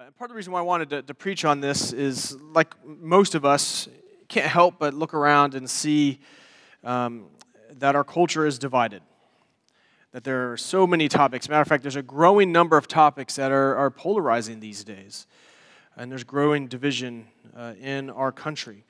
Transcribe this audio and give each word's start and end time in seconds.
And 0.00 0.16
part 0.16 0.30
of 0.30 0.34
the 0.34 0.36
reason 0.36 0.52
why 0.52 0.60
I 0.60 0.62
wanted 0.62 0.90
to, 0.90 1.02
to 1.02 1.12
preach 1.12 1.44
on 1.44 1.60
this 1.60 1.92
is, 1.92 2.36
like 2.40 2.72
most 2.86 3.34
of 3.34 3.44
us, 3.44 3.88
can't 4.28 4.46
help 4.46 4.78
but 4.78 4.94
look 4.94 5.12
around 5.12 5.56
and 5.56 5.68
see 5.68 6.20
um, 6.84 7.26
that 7.80 7.96
our 7.96 8.04
culture 8.04 8.46
is 8.46 8.60
divided. 8.60 9.02
That 10.12 10.22
there 10.22 10.52
are 10.52 10.56
so 10.56 10.86
many 10.86 11.08
topics. 11.08 11.48
Matter 11.48 11.62
of 11.62 11.66
fact, 11.66 11.82
there's 11.82 11.96
a 11.96 12.02
growing 12.02 12.52
number 12.52 12.76
of 12.76 12.86
topics 12.86 13.34
that 13.34 13.50
are, 13.50 13.74
are 13.74 13.90
polarizing 13.90 14.60
these 14.60 14.84
days. 14.84 15.26
And 15.96 16.12
there's 16.12 16.22
growing 16.22 16.68
division 16.68 17.26
uh, 17.56 17.74
in 17.80 18.08
our 18.08 18.30
country. 18.30 18.84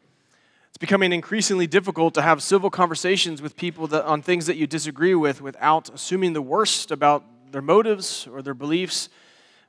It's 0.69 0.77
becoming 0.77 1.15
increasingly 1.15 1.67
difficult 1.67 2.13
to 2.15 2.23
have 2.23 2.43
civil 2.43 2.69
conversations 2.69 3.41
with 3.41 3.57
people 3.57 3.87
that, 3.87 4.05
on 4.05 4.21
things 4.21 4.45
that 4.45 4.59
you 4.59 4.67
disagree 4.67 5.15
with 5.15 5.41
without 5.41 5.89
assuming 5.89 6.35
the 6.35 6.43
worst 6.43 6.91
about 6.91 7.25
their 7.51 7.63
motives 7.63 8.29
or 8.31 8.43
their 8.43 8.53
beliefs 8.53 9.09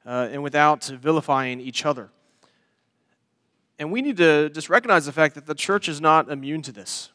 uh, 0.09 0.27
and 0.31 0.41
without 0.41 0.83
vilifying 0.85 1.61
each 1.61 1.85
other. 1.85 2.09
And 3.77 3.91
we 3.91 4.01
need 4.01 4.17
to 4.17 4.49
just 4.49 4.67
recognize 4.67 5.05
the 5.05 5.11
fact 5.11 5.35
that 5.35 5.45
the 5.45 5.53
church 5.53 5.87
is 5.87 6.01
not 6.01 6.31
immune 6.31 6.63
to 6.63 6.71
this. 6.71 7.11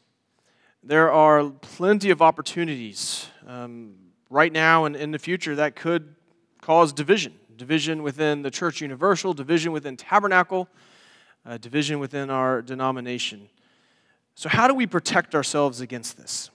There 0.81 1.11
are 1.11 1.51
plenty 1.51 2.11
of 2.11 2.23
opportunities 2.23 3.27
um, 3.49 3.97
right 4.31 4.53
now 4.53 4.85
and 4.85 4.95
in 4.95 5.11
the 5.11 5.19
future 5.19 5.57
that 5.57 5.75
could 5.75 6.15
cause 6.63 6.93
division 6.93 7.35
division 7.57 8.03
within 8.03 8.43
the 8.43 8.51
church 8.51 8.81
universal, 8.81 9.33
division 9.33 9.71
within 9.71 9.97
tabernacle, 9.97 10.69
uh, 11.47 11.57
division 11.57 12.01
within 12.01 12.29
our 12.29 12.61
denomination. 12.63 13.49
So, 14.35 14.49
how 14.49 14.67
do 14.67 14.75
we 14.75 14.87
protect 14.87 15.37
ourselves 15.37 15.81
against 15.81 16.17
this? 16.17 16.51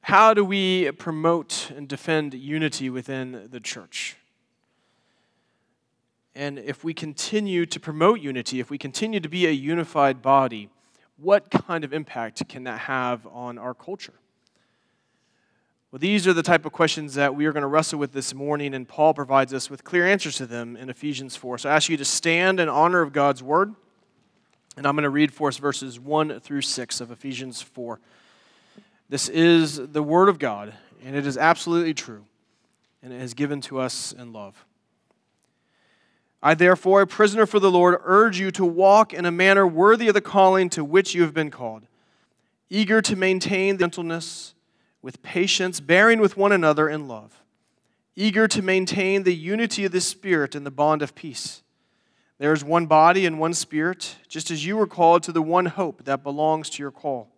How 0.00 0.32
do 0.32 0.44
we 0.44 0.90
promote 0.92 1.70
and 1.76 1.86
defend 1.86 2.32
unity 2.32 2.88
within 2.88 3.48
the 3.50 3.60
church? 3.60 4.16
And 6.36 6.58
if 6.58 6.82
we 6.82 6.94
continue 6.94 7.64
to 7.66 7.78
promote 7.78 8.20
unity, 8.20 8.58
if 8.58 8.70
we 8.70 8.78
continue 8.78 9.20
to 9.20 9.28
be 9.28 9.46
a 9.46 9.50
unified 9.50 10.20
body, 10.20 10.68
what 11.16 11.50
kind 11.50 11.84
of 11.84 11.92
impact 11.92 12.48
can 12.48 12.64
that 12.64 12.80
have 12.80 13.26
on 13.28 13.56
our 13.56 13.74
culture? 13.74 14.14
Well, 15.92 16.00
these 16.00 16.26
are 16.26 16.32
the 16.32 16.42
type 16.42 16.66
of 16.66 16.72
questions 16.72 17.14
that 17.14 17.36
we 17.36 17.46
are 17.46 17.52
going 17.52 17.62
to 17.62 17.68
wrestle 17.68 18.00
with 18.00 18.12
this 18.12 18.34
morning, 18.34 18.74
and 18.74 18.88
Paul 18.88 19.14
provides 19.14 19.54
us 19.54 19.70
with 19.70 19.84
clear 19.84 20.04
answers 20.04 20.34
to 20.38 20.46
them 20.46 20.76
in 20.76 20.90
Ephesians 20.90 21.36
4. 21.36 21.58
So 21.58 21.70
I 21.70 21.76
ask 21.76 21.88
you 21.88 21.96
to 21.96 22.04
stand 22.04 22.58
in 22.58 22.68
honor 22.68 23.00
of 23.00 23.12
God's 23.12 23.44
word, 23.44 23.72
and 24.76 24.88
I'm 24.88 24.96
going 24.96 25.04
to 25.04 25.10
read 25.10 25.32
for 25.32 25.46
us 25.46 25.56
verses 25.58 26.00
1 26.00 26.40
through 26.40 26.62
6 26.62 27.00
of 27.00 27.12
Ephesians 27.12 27.62
4. 27.62 28.00
This 29.08 29.28
is 29.28 29.76
the 29.76 30.02
word 30.02 30.28
of 30.28 30.40
God, 30.40 30.74
and 31.04 31.14
it 31.14 31.28
is 31.28 31.38
absolutely 31.38 31.94
true, 31.94 32.24
and 33.00 33.12
it 33.12 33.22
is 33.22 33.34
given 33.34 33.60
to 33.60 33.78
us 33.78 34.10
in 34.10 34.32
love. 34.32 34.66
I, 36.46 36.52
therefore, 36.52 37.00
a 37.00 37.06
prisoner 37.06 37.46
for 37.46 37.58
the 37.58 37.70
Lord, 37.70 37.98
urge 38.04 38.38
you 38.38 38.50
to 38.50 38.66
walk 38.66 39.14
in 39.14 39.24
a 39.24 39.30
manner 39.30 39.66
worthy 39.66 40.08
of 40.08 40.14
the 40.14 40.20
calling 40.20 40.68
to 40.70 40.84
which 40.84 41.14
you 41.14 41.22
have 41.22 41.32
been 41.32 41.50
called, 41.50 41.86
eager 42.68 43.00
to 43.00 43.16
maintain 43.16 43.78
the 43.78 43.84
gentleness 43.84 44.52
with 45.00 45.22
patience, 45.22 45.80
bearing 45.80 46.20
with 46.20 46.36
one 46.36 46.52
another 46.52 46.86
in 46.86 47.08
love, 47.08 47.42
eager 48.14 48.46
to 48.46 48.60
maintain 48.60 49.22
the 49.22 49.34
unity 49.34 49.86
of 49.86 49.92
the 49.92 50.02
Spirit 50.02 50.54
in 50.54 50.64
the 50.64 50.70
bond 50.70 51.00
of 51.00 51.14
peace. 51.14 51.62
There 52.36 52.52
is 52.52 52.62
one 52.62 52.84
body 52.84 53.24
and 53.24 53.40
one 53.40 53.54
Spirit, 53.54 54.16
just 54.28 54.50
as 54.50 54.66
you 54.66 54.76
were 54.76 54.86
called 54.86 55.22
to 55.22 55.32
the 55.32 55.40
one 55.40 55.64
hope 55.64 56.04
that 56.04 56.22
belongs 56.22 56.68
to 56.70 56.82
your 56.82 56.90
call. 56.90 57.30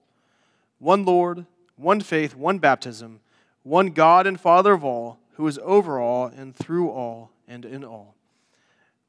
One 0.80 1.04
Lord, 1.04 1.46
one 1.76 2.00
faith, 2.00 2.34
one 2.34 2.58
baptism, 2.58 3.20
one 3.62 3.90
God 3.90 4.26
and 4.26 4.40
Father 4.40 4.72
of 4.72 4.84
all, 4.84 5.20
who 5.34 5.46
is 5.46 5.60
over 5.62 6.00
all 6.00 6.26
and 6.26 6.56
through 6.56 6.90
all 6.90 7.30
and 7.46 7.64
in 7.64 7.84
all. 7.84 8.16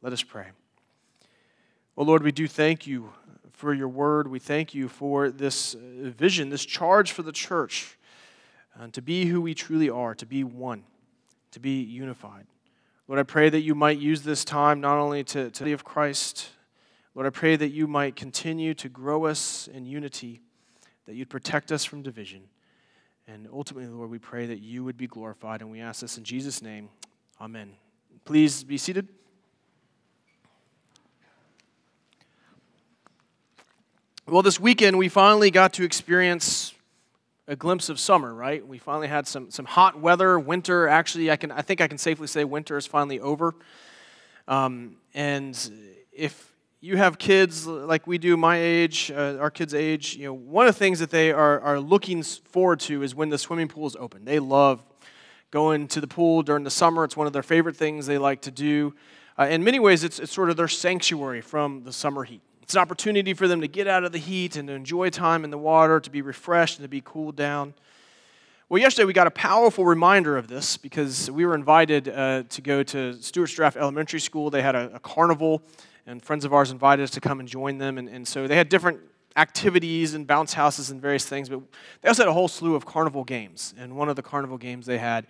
Let 0.02 0.14
us 0.14 0.22
pray. 0.22 0.48
Well, 1.96 2.06
Lord, 2.06 2.22
we 2.22 2.32
do 2.32 2.48
thank 2.48 2.86
you 2.86 3.12
for 3.52 3.74
your 3.74 3.88
word. 3.88 4.28
We 4.28 4.38
thank 4.38 4.76
you 4.76 4.88
for 4.88 5.32
this 5.32 5.74
uh, 5.74 5.80
vision, 6.16 6.50
this 6.50 6.66
charge 6.66 7.12
for 7.12 7.24
the 7.24 7.32
church 7.32 7.98
uh, 8.80 8.88
to 8.92 9.02
be 9.02 9.26
who 9.26 9.42
we 9.42 9.56
truly 9.56 9.90
are, 9.90 10.14
to 10.14 10.26
be 10.26 10.44
one, 10.44 10.84
to 11.52 11.60
be 11.60 11.82
unified. 11.82 12.46
Lord, 13.08 13.20
I 13.20 13.24
pray 13.24 13.50
that 13.50 13.62
you 13.62 13.74
might 13.74 13.98
use 13.98 14.22
this 14.22 14.46
time 14.46 14.80
not 14.80 15.00
only 15.00 15.24
to, 15.24 15.50
to 15.50 15.74
of 15.74 15.84
Christ, 15.84 16.50
Lord, 17.16 17.26
I 17.26 17.32
pray 17.32 17.56
that 17.56 17.70
you 17.70 17.88
might 17.88 18.16
continue 18.16 18.76
to 18.76 18.90
grow 18.90 19.26
us 19.26 19.68
in 19.68 19.88
unity, 19.88 20.42
that 21.08 21.16
you'd 21.16 21.32
protect 21.32 21.72
us 21.72 21.84
from 21.84 22.04
division. 22.04 22.44
And 23.28 23.48
ultimately, 23.52 23.90
Lord, 23.90 24.12
we 24.12 24.20
pray 24.20 24.46
that 24.46 24.60
you 24.60 24.84
would 24.84 24.98
be 24.98 25.08
glorified, 25.08 25.62
and 25.62 25.72
we 25.72 25.80
ask 25.80 26.02
this 26.02 26.20
in 26.20 26.24
Jesus' 26.24 26.62
name. 26.62 26.90
Amen. 27.42 27.72
Please 28.24 28.64
be 28.64 28.78
seated. 28.78 29.08
Well, 34.30 34.42
this 34.42 34.60
weekend 34.60 34.98
we 34.98 35.08
finally 35.08 35.52
got 35.52 35.72
to 35.76 35.86
experience 35.86 36.74
a 37.48 37.56
glimpse 37.56 37.88
of 37.88 37.98
summer, 37.98 38.34
right? 38.34 38.66
We 38.68 38.78
finally 38.78 39.08
had 39.08 39.26
some, 39.26 39.50
some 39.52 39.64
hot 39.64 40.02
weather. 40.02 40.38
Winter, 40.38 40.90
actually, 40.90 41.32
I, 41.32 41.38
can, 41.38 41.50
I 41.50 41.62
think 41.62 41.80
I 41.80 41.88
can 41.88 41.98
safely 41.98 42.28
say 42.28 42.44
winter 42.44 42.76
is 42.76 42.86
finally 42.86 43.22
over. 43.22 43.56
Um, 44.46 44.98
and 45.14 45.58
if 46.12 46.54
you 46.82 46.98
have 46.98 47.18
kids 47.18 47.68
like 47.68 48.06
we 48.06 48.18
do, 48.18 48.36
my 48.36 48.58
age, 48.58 49.14
uh, 49.16 49.38
our 49.40 49.50
kids' 49.50 49.74
age, 49.74 50.18
you 50.18 50.26
know, 50.26 50.34
one 50.34 50.68
of 50.68 50.76
the 50.76 50.80
things 50.80 51.00
that 51.00 51.10
they 51.10 51.32
are, 51.32 51.62
are 51.62 51.80
looking 51.80 52.22
forward 52.22 52.82
to 52.82 53.04
is 53.04 53.16
when 53.16 53.30
the 53.30 53.38
swimming 53.38 53.70
pool 53.70 53.88
is 53.88 53.96
open. 53.96 54.26
They 54.26 54.40
love 54.40 54.84
going 55.52 55.88
to 55.88 56.02
the 56.02 56.08
pool 56.08 56.42
during 56.42 56.66
the 56.66 56.70
summer. 56.70 57.06
It's 57.06 57.16
one 57.16 57.28
of 57.28 57.34
their 57.34 57.44
favorite 57.44 57.78
things 57.78 58.08
they 58.08 58.18
like 58.18 58.42
to 58.42 58.52
do. 58.52 58.94
Uh, 59.40 59.46
in 59.46 59.64
many 59.64 59.80
ways, 59.80 60.04
it's, 60.04 60.20
it's 60.20 60.34
sort 60.34 60.50
of 60.50 60.58
their 60.58 60.68
sanctuary 60.68 61.40
from 61.40 61.84
the 61.86 61.94
summer 61.94 62.26
heat. 62.26 62.42
It's 62.68 62.76
an 62.76 62.82
opportunity 62.82 63.34
for 63.34 63.48
them 63.48 63.62
to 63.62 63.68
get 63.70 63.88
out 63.88 64.04
of 64.04 64.12
the 64.12 64.18
heat 64.18 64.58
and 64.58 64.68
to 64.68 64.74
enjoy 64.74 65.10
time 65.10 65.46
in 65.46 65.52
the 65.52 65.58
water, 65.58 66.02
to 66.02 66.10
be 66.10 66.22
refreshed 66.22 66.80
and 66.80 66.84
to 66.84 66.90
be 66.90 67.00
cooled 67.00 67.38
down. 67.38 67.74
Well, 68.68 68.82
yesterday 68.82 69.06
we 69.06 69.14
got 69.14 69.26
a 69.26 69.32
powerful 69.32 69.86
reminder 69.86 70.38
of 70.38 70.50
this 70.50 70.76
because 70.76 71.32
we 71.32 71.46
were 71.46 71.56
invited 71.56 72.10
uh, 72.10 72.44
to 72.50 72.62
go 72.62 72.84
to 72.84 73.14
Stuarts 73.22 73.54
Draft 73.54 73.78
Elementary 73.78 74.20
School. 74.20 74.50
They 74.50 74.62
had 74.62 74.76
a, 74.76 74.96
a, 74.96 75.00
carnival, 75.00 75.62
and 76.06 76.22
friends 76.22 76.44
of 76.44 76.54
ours 76.54 76.70
invited 76.70 77.04
us 77.04 77.12
to 77.12 77.22
come 77.22 77.40
and 77.40 77.48
join 77.48 77.78
them. 77.78 77.98
And, 77.98 78.10
and 78.10 78.28
so 78.28 78.48
they 78.48 78.58
had 78.58 78.68
different 78.68 79.00
activities 79.38 80.14
and 80.14 80.28
bounce 80.28 80.52
houses 80.52 80.90
and 80.90 81.02
various 81.02 81.26
things, 81.26 81.48
but 81.48 81.62
they 82.02 82.10
also 82.10 82.24
had 82.24 82.30
a 82.30 82.34
whole 82.34 82.50
slew 82.50 82.76
of 82.76 82.86
carnival 82.86 83.24
games. 83.24 83.74
And 83.78 83.96
one 83.96 84.10
of 84.10 84.18
the 84.18 84.22
carnival 84.22 84.58
games 84.58 84.86
they 84.86 84.98
had 84.98 85.26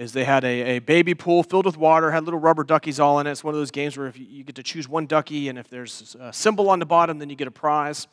is 0.00 0.14
they 0.14 0.24
had 0.24 0.44
a, 0.44 0.76
a 0.76 0.78
baby 0.78 1.12
pool 1.12 1.42
filled 1.42 1.66
with 1.66 1.76
water, 1.76 2.10
had 2.10 2.24
little 2.24 2.40
rubber 2.40 2.64
duckies 2.64 2.98
all 2.98 3.20
in 3.20 3.26
it. 3.26 3.32
It's 3.32 3.44
one 3.44 3.52
of 3.52 3.60
those 3.60 3.70
games 3.70 3.98
where 3.98 4.06
if 4.06 4.18
you, 4.18 4.24
you 4.26 4.44
get 4.44 4.54
to 4.54 4.62
choose 4.62 4.88
one 4.88 5.04
ducky, 5.04 5.50
and 5.50 5.58
if 5.58 5.68
there's 5.68 6.16
a 6.18 6.32
symbol 6.32 6.70
on 6.70 6.78
the 6.78 6.86
bottom, 6.86 7.18
then 7.18 7.28
you 7.28 7.36
get 7.36 7.46
a 7.46 7.50
prize. 7.50 8.08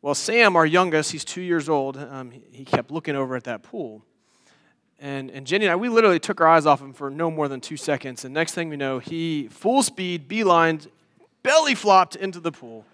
Well, 0.00 0.14
Sam, 0.14 0.56
our 0.56 0.64
youngest, 0.64 1.12
he's 1.12 1.22
two 1.22 1.42
years 1.42 1.68
old, 1.68 1.98
um, 1.98 2.32
he 2.50 2.64
kept 2.64 2.90
looking 2.90 3.14
over 3.14 3.36
at 3.36 3.44
that 3.44 3.62
pool. 3.62 4.02
And, 4.98 5.30
and 5.30 5.46
Jenny 5.46 5.66
and 5.66 5.72
I, 5.72 5.76
we 5.76 5.90
literally 5.90 6.18
took 6.18 6.40
our 6.40 6.46
eyes 6.46 6.64
off 6.64 6.80
him 6.80 6.94
for 6.94 7.10
no 7.10 7.30
more 7.30 7.46
than 7.46 7.60
two 7.60 7.76
seconds. 7.76 8.24
And 8.24 8.32
next 8.32 8.54
thing 8.54 8.70
we 8.70 8.76
know, 8.76 8.98
he 8.98 9.48
full 9.48 9.82
speed, 9.82 10.26
beelined, 10.26 10.86
belly 11.42 11.74
flopped 11.74 12.16
into 12.16 12.40
the 12.40 12.52
pool. 12.52 12.86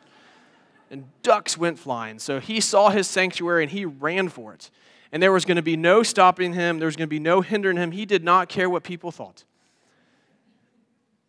And 0.90 1.04
ducks 1.22 1.56
went 1.56 1.78
flying. 1.78 2.18
So 2.18 2.40
he 2.40 2.60
saw 2.60 2.90
his 2.90 3.06
sanctuary 3.06 3.62
and 3.62 3.70
he 3.70 3.84
ran 3.84 4.28
for 4.28 4.52
it 4.52 4.70
and 5.12 5.22
there 5.22 5.30
was 5.30 5.44
going 5.44 5.56
to 5.56 5.62
be 5.62 5.76
no 5.76 6.02
stopping 6.02 6.54
him, 6.54 6.78
there 6.78 6.86
was 6.86 6.96
going 6.96 7.06
to 7.06 7.10
be 7.10 7.20
no 7.20 7.42
hindering 7.42 7.76
him. 7.76 7.92
He 7.92 8.06
did 8.06 8.24
not 8.24 8.48
care 8.48 8.68
what 8.68 8.82
people 8.82 9.12
thought. 9.12 9.44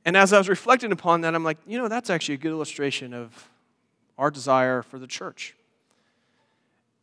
And 0.05 0.15
as 0.15 0.33
I 0.33 0.37
was 0.37 0.49
reflecting 0.49 0.91
upon 0.91 1.21
that, 1.21 1.35
I'm 1.35 1.43
like, 1.43 1.57
you 1.67 1.77
know, 1.77 1.89
that's 1.89 2.09
actually 2.09 2.35
a 2.35 2.37
good 2.37 2.51
illustration 2.51 3.13
of 3.13 3.49
our 4.17 4.31
desire 4.31 4.81
for 4.81 4.99
the 4.99 5.07
church. 5.07 5.55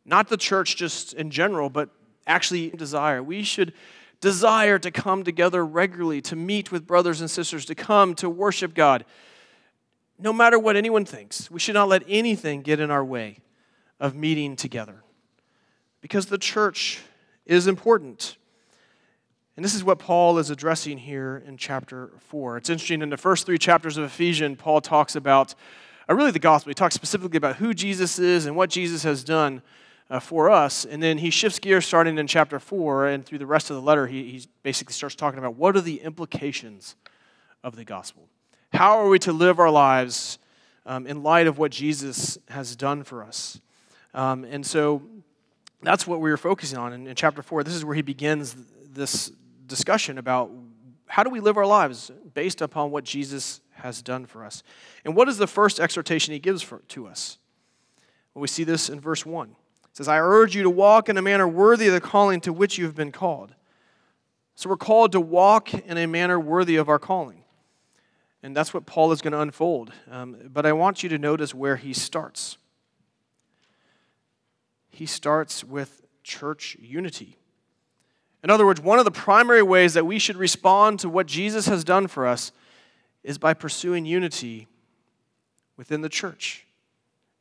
Not 0.05 0.27
the 0.27 0.37
church 0.37 0.75
just 0.75 1.13
in 1.13 1.29
general, 1.29 1.69
but 1.69 1.89
actually 2.25 2.69
desire. 2.71 3.21
We 3.21 3.43
should 3.43 3.73
desire 4.19 4.79
to 4.79 4.91
come 4.91 5.23
together 5.23 5.65
regularly, 5.65 6.21
to 6.21 6.35
meet 6.35 6.71
with 6.71 6.87
brothers 6.87 7.21
and 7.21 7.29
sisters, 7.29 7.65
to 7.65 7.75
come 7.75 8.15
to 8.15 8.29
worship 8.29 8.73
God. 8.73 9.05
No 10.19 10.33
matter 10.33 10.57
what 10.57 10.75
anyone 10.75 11.05
thinks, 11.05 11.49
we 11.49 11.59
should 11.59 11.73
not 11.73 11.87
let 11.87 12.03
anything 12.07 12.61
get 12.61 12.79
in 12.79 12.91
our 12.91 13.05
way 13.05 13.39
of 13.99 14.15
meeting 14.15 14.55
together 14.55 15.03
because 16.01 16.25
the 16.25 16.37
church 16.37 17.01
is 17.45 17.67
important. 17.67 18.37
And 19.55 19.65
this 19.65 19.75
is 19.75 19.83
what 19.83 19.99
Paul 19.99 20.37
is 20.37 20.49
addressing 20.49 20.97
here 20.97 21.43
in 21.45 21.57
chapter 21.57 22.11
4. 22.29 22.57
It's 22.57 22.69
interesting, 22.69 23.01
in 23.01 23.09
the 23.09 23.17
first 23.17 23.45
three 23.45 23.57
chapters 23.57 23.97
of 23.97 24.03
Ephesians, 24.03 24.57
Paul 24.59 24.81
talks 24.81 25.15
about 25.15 25.53
uh, 26.09 26.15
really 26.15 26.31
the 26.31 26.39
gospel. 26.39 26.69
He 26.69 26.73
talks 26.73 26.95
specifically 26.95 27.37
about 27.37 27.57
who 27.57 27.73
Jesus 27.73 28.17
is 28.17 28.45
and 28.45 28.55
what 28.55 28.69
Jesus 28.69 29.03
has 29.03 29.23
done 29.23 29.61
uh, 30.09 30.19
for 30.19 30.49
us. 30.49 30.85
And 30.85 31.01
then 31.01 31.17
he 31.17 31.29
shifts 31.29 31.59
gears 31.59 31.85
starting 31.85 32.17
in 32.17 32.27
chapter 32.27 32.59
4, 32.59 33.07
and 33.07 33.25
through 33.25 33.37
the 33.37 33.45
rest 33.45 33.69
of 33.69 33.75
the 33.75 33.81
letter, 33.81 34.07
he, 34.07 34.23
he 34.31 34.47
basically 34.63 34.93
starts 34.93 35.15
talking 35.15 35.37
about 35.37 35.55
what 35.55 35.75
are 35.75 35.81
the 35.81 36.01
implications 36.01 36.95
of 37.63 37.75
the 37.75 37.85
gospel. 37.85 38.27
How 38.73 38.99
are 38.99 39.09
we 39.09 39.19
to 39.19 39.33
live 39.33 39.59
our 39.59 39.69
lives 39.69 40.39
um, 40.85 41.05
in 41.05 41.23
light 41.23 41.47
of 41.47 41.57
what 41.57 41.71
Jesus 41.71 42.37
has 42.49 42.75
done 42.75 43.03
for 43.03 43.23
us? 43.23 43.59
Um, 44.13 44.43
and 44.43 44.65
so 44.65 45.01
that's 45.87 46.05
what 46.05 46.19
we 46.21 46.29
were 46.29 46.37
focusing 46.37 46.77
on 46.77 46.93
in, 46.93 47.07
in 47.07 47.15
chapter 47.15 47.41
4. 47.41 47.63
This 47.63 47.73
is 47.73 47.83
where 47.83 47.95
he 47.95 48.01
begins 48.01 48.55
this 48.89 49.31
discussion 49.65 50.17
about 50.17 50.51
how 51.07 51.23
do 51.23 51.29
we 51.29 51.39
live 51.39 51.57
our 51.57 51.65
lives 51.65 52.11
based 52.33 52.61
upon 52.61 52.91
what 52.91 53.03
Jesus 53.03 53.61
has 53.73 54.01
done 54.01 54.25
for 54.25 54.45
us? 54.45 54.63
And 55.03 55.15
what 55.15 55.27
is 55.27 55.37
the 55.37 55.47
first 55.47 55.79
exhortation 55.79 56.33
he 56.33 56.39
gives 56.39 56.61
for, 56.61 56.79
to 56.89 57.07
us? 57.07 57.37
Well, 58.33 58.41
we 58.41 58.47
see 58.47 58.63
this 58.63 58.89
in 58.89 58.99
verse 58.99 59.25
1. 59.25 59.49
It 59.49 59.97
says, 59.97 60.07
I 60.07 60.19
urge 60.19 60.55
you 60.55 60.63
to 60.63 60.69
walk 60.69 61.09
in 61.09 61.17
a 61.17 61.21
manner 61.21 61.47
worthy 61.47 61.87
of 61.87 61.93
the 61.93 62.01
calling 62.01 62.39
to 62.41 62.53
which 62.53 62.77
you 62.77 62.85
have 62.85 62.95
been 62.95 63.11
called. 63.11 63.53
So 64.55 64.69
we're 64.69 64.77
called 64.77 65.11
to 65.13 65.19
walk 65.19 65.73
in 65.73 65.97
a 65.97 66.05
manner 66.05 66.39
worthy 66.39 66.77
of 66.77 66.87
our 66.87 66.99
calling. 66.99 67.43
And 68.43 68.55
that's 68.55 68.73
what 68.73 68.85
Paul 68.85 69.11
is 69.11 69.21
going 69.21 69.33
to 69.33 69.41
unfold. 69.41 69.91
Um, 70.09 70.37
but 70.51 70.65
I 70.65 70.73
want 70.73 71.03
you 71.03 71.09
to 71.09 71.17
notice 71.17 71.53
where 71.53 71.75
he 71.75 71.93
starts. 71.93 72.57
He 75.01 75.07
starts 75.07 75.63
with 75.63 76.03
church 76.21 76.77
unity. 76.79 77.35
In 78.43 78.51
other 78.51 78.67
words, 78.67 78.79
one 78.79 78.99
of 78.99 79.05
the 79.05 79.09
primary 79.09 79.63
ways 79.63 79.95
that 79.95 80.05
we 80.05 80.19
should 80.19 80.35
respond 80.37 80.99
to 80.99 81.09
what 81.09 81.25
Jesus 81.25 81.65
has 81.65 81.83
done 81.83 82.05
for 82.05 82.27
us 82.27 82.51
is 83.23 83.39
by 83.39 83.55
pursuing 83.55 84.05
unity 84.05 84.67
within 85.75 86.01
the 86.01 86.07
church. 86.07 86.67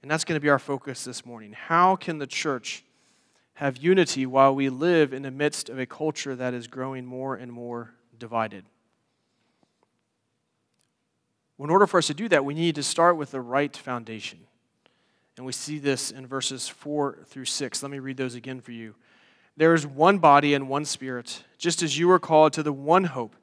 And 0.00 0.10
that's 0.10 0.24
going 0.24 0.36
to 0.36 0.42
be 0.42 0.48
our 0.48 0.58
focus 0.58 1.04
this 1.04 1.26
morning. 1.26 1.52
How 1.52 1.96
can 1.96 2.16
the 2.16 2.26
church 2.26 2.82
have 3.52 3.76
unity 3.76 4.24
while 4.24 4.54
we 4.54 4.70
live 4.70 5.12
in 5.12 5.20
the 5.20 5.30
midst 5.30 5.68
of 5.68 5.78
a 5.78 5.84
culture 5.84 6.34
that 6.34 6.54
is 6.54 6.66
growing 6.66 7.04
more 7.04 7.34
and 7.34 7.52
more 7.52 7.90
divided? 8.18 8.64
In 11.58 11.68
order 11.68 11.86
for 11.86 11.98
us 11.98 12.06
to 12.06 12.14
do 12.14 12.26
that, 12.30 12.42
we 12.42 12.54
need 12.54 12.76
to 12.76 12.82
start 12.82 13.18
with 13.18 13.32
the 13.32 13.42
right 13.42 13.76
foundation. 13.76 14.46
And 15.40 15.46
we 15.46 15.52
see 15.52 15.78
this 15.78 16.10
in 16.10 16.26
verses 16.26 16.68
4 16.68 17.20
through 17.24 17.46
6. 17.46 17.82
Let 17.82 17.90
me 17.90 17.98
read 17.98 18.18
those 18.18 18.34
again 18.34 18.60
for 18.60 18.72
you. 18.72 18.94
There 19.56 19.72
is 19.72 19.86
one 19.86 20.18
body 20.18 20.52
and 20.52 20.68
one 20.68 20.84
spirit, 20.84 21.44
just 21.56 21.82
as 21.82 21.96
you 21.96 22.10
are 22.10 22.18
called 22.18 22.52
to 22.52 22.62
the 22.62 22.74
one 22.74 23.04
hope 23.04 23.34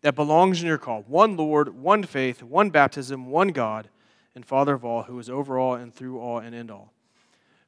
that 0.00 0.16
belongs 0.16 0.60
in 0.60 0.66
your 0.66 0.78
call 0.78 1.02
one 1.02 1.36
Lord, 1.36 1.68
one 1.80 2.02
faith, 2.02 2.42
one 2.42 2.70
baptism, 2.70 3.26
one 3.26 3.50
God, 3.50 3.88
and 4.34 4.44
Father 4.44 4.74
of 4.74 4.84
all, 4.84 5.04
who 5.04 5.16
is 5.20 5.30
over 5.30 5.56
all 5.56 5.74
and 5.74 5.94
through 5.94 6.18
all 6.18 6.38
and 6.38 6.56
in 6.56 6.72
all. 6.72 6.92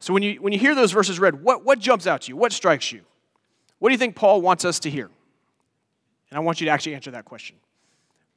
So 0.00 0.12
when 0.12 0.24
you, 0.24 0.42
when 0.42 0.52
you 0.52 0.58
hear 0.58 0.74
those 0.74 0.90
verses 0.90 1.20
read, 1.20 1.40
what, 1.44 1.64
what 1.64 1.78
jumps 1.78 2.08
out 2.08 2.22
to 2.22 2.30
you? 2.30 2.36
What 2.36 2.52
strikes 2.52 2.90
you? 2.90 3.02
What 3.78 3.90
do 3.90 3.92
you 3.92 3.98
think 3.98 4.16
Paul 4.16 4.40
wants 4.40 4.64
us 4.64 4.80
to 4.80 4.90
hear? 4.90 5.12
And 6.30 6.38
I 6.38 6.40
want 6.40 6.60
you 6.60 6.64
to 6.64 6.72
actually 6.72 6.96
answer 6.96 7.12
that 7.12 7.24
question. 7.24 7.54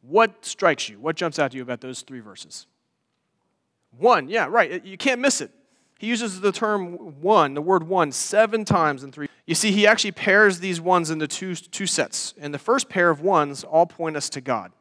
What 0.03 0.45
strikes 0.45 0.89
you? 0.89 0.99
What 0.99 1.15
jumps 1.15 1.39
out 1.39 1.49
to 1.49 1.57
you 1.57 1.63
about 1.63 1.81
those 1.81 2.03
three 2.03 2.19
verses? 2.19 2.67
One, 3.99 4.29
yeah, 4.29 4.47
right. 4.49 4.83
You 4.85 4.97
can't 4.97 5.21
miss 5.21 5.41
it. 5.41 5.51
He 5.99 6.07
uses 6.07 6.39
the 6.39 6.53
term 6.53 7.21
one, 7.21 7.53
the 7.53 7.61
word 7.61 7.83
one, 7.83 8.11
seven 8.11 8.63
times 8.63 9.03
in 9.03 9.11
three. 9.11 9.27
You 9.45 9.55
see, 9.55 9.71
he 9.71 9.85
actually 9.85 10.13
pairs 10.13 10.59
these 10.59 10.79
ones 10.79 11.09
into 11.09 11.27
two, 11.27 11.55
two 11.55 11.85
sets. 11.85 12.33
And 12.39 12.53
the 12.53 12.59
first 12.59 12.87
pair 12.87 13.09
of 13.09 13.21
ones 13.21 13.63
all 13.63 13.85
point 13.85 14.15
us 14.15 14.29
to 14.29 14.41
God. 14.41 14.71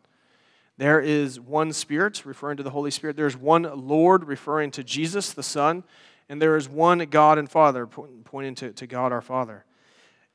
There 0.76 1.00
is 1.00 1.40
one 1.40 1.72
Spirit, 1.72 2.24
referring 2.24 2.56
to 2.58 2.62
the 2.62 2.70
Holy 2.70 2.92
Spirit. 2.92 3.16
There's 3.16 3.36
one 3.36 3.62
Lord, 3.62 4.24
referring 4.28 4.70
to 4.72 4.84
Jesus, 4.84 5.32
the 5.32 5.42
Son. 5.42 5.82
And 6.28 6.40
there 6.40 6.56
is 6.56 6.68
one 6.68 6.98
God 7.06 7.38
and 7.38 7.50
Father, 7.50 7.86
pointing 7.86 8.54
to, 8.56 8.72
to 8.72 8.86
God 8.86 9.10
our 9.10 9.22
Father. 9.22 9.64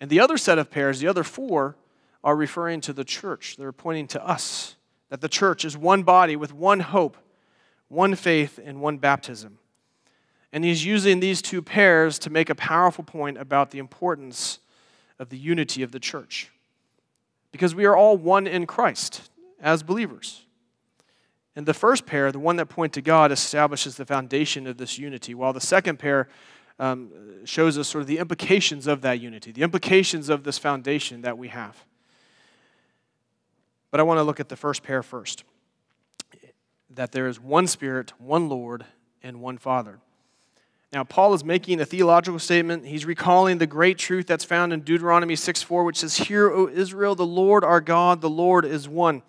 And 0.01 0.09
the 0.09 0.19
other 0.19 0.37
set 0.37 0.57
of 0.57 0.69
pairs, 0.69 0.99
the 0.99 1.07
other 1.07 1.23
four, 1.23 1.77
are 2.23 2.35
referring 2.35 2.81
to 2.81 2.91
the 2.91 3.05
church. 3.05 3.55
They're 3.55 3.71
pointing 3.71 4.07
to 4.07 4.27
us, 4.27 4.75
that 5.09 5.21
the 5.21 5.29
church 5.29 5.63
is 5.63 5.77
one 5.77 6.03
body 6.03 6.35
with 6.35 6.53
one 6.53 6.81
hope, 6.81 7.15
one 7.93 8.15
faith, 8.15 8.59
and 8.63 8.81
one 8.81 8.97
baptism. 8.97 9.59
And 10.51 10.63
he's 10.63 10.85
using 10.85 11.19
these 11.19 11.41
two 11.41 11.61
pairs 11.61 12.19
to 12.19 12.29
make 12.29 12.49
a 12.49 12.55
powerful 12.55 13.03
point 13.03 13.37
about 13.37 13.71
the 13.71 13.79
importance 13.79 14.59
of 15.19 15.29
the 15.29 15.37
unity 15.37 15.83
of 15.83 15.91
the 15.91 15.99
church. 15.99 16.51
Because 17.51 17.73
we 17.73 17.85
are 17.85 17.95
all 17.95 18.17
one 18.17 18.47
in 18.47 18.65
Christ 18.65 19.29
as 19.59 19.83
believers. 19.83 20.45
And 21.55 21.65
the 21.65 21.73
first 21.73 22.05
pair, 22.05 22.31
the 22.31 22.39
one 22.39 22.55
that 22.57 22.65
point 22.67 22.93
to 22.93 23.01
God, 23.01 23.31
establishes 23.31 23.95
the 23.95 24.05
foundation 24.05 24.67
of 24.67 24.77
this 24.77 24.97
unity, 24.97 25.35
while 25.35 25.53
the 25.53 25.61
second 25.61 25.99
pair 25.99 26.27
um, 26.79 27.11
shows 27.45 27.77
us 27.77 27.87
sort 27.87 28.01
of 28.01 28.07
the 28.07 28.17
implications 28.17 28.87
of 28.87 29.01
that 29.01 29.19
unity, 29.19 29.51
the 29.51 29.61
implications 29.61 30.29
of 30.29 30.43
this 30.43 30.57
foundation 30.57 31.21
that 31.21 31.37
we 31.37 31.49
have. 31.49 31.85
But 33.91 33.99
I 33.99 34.03
want 34.03 34.17
to 34.17 34.23
look 34.23 34.39
at 34.39 34.49
the 34.49 34.55
first 34.55 34.81
pair 34.81 35.03
first 35.03 35.43
that 36.95 37.11
there 37.11 37.27
is 37.27 37.39
one 37.39 37.67
Spirit, 37.67 38.13
one 38.19 38.49
Lord, 38.49 38.85
and 39.21 39.41
one 39.41 39.57
Father. 39.57 39.99
Now, 40.91 41.03
Paul 41.03 41.33
is 41.33 41.43
making 41.43 41.81
a 41.81 41.85
theological 41.85 42.37
statement. 42.37 42.85
He's 42.85 43.03
recalling 43.05 43.57
the 43.57 43.65
great 43.65 43.97
truth 43.97 44.27
that's 44.27 44.45
found 44.45 44.71
in 44.71 44.81
Deuteronomy 44.81 45.35
6 45.35 45.63
4, 45.63 45.83
which 45.83 45.97
says, 45.97 46.17
Hear, 46.17 46.51
O 46.51 46.69
Israel, 46.69 47.15
the 47.15 47.25
Lord 47.25 47.63
our 47.63 47.81
God, 47.81 48.21
the 48.21 48.29
Lord 48.29 48.63
is 48.63 48.87
one. 48.87 49.23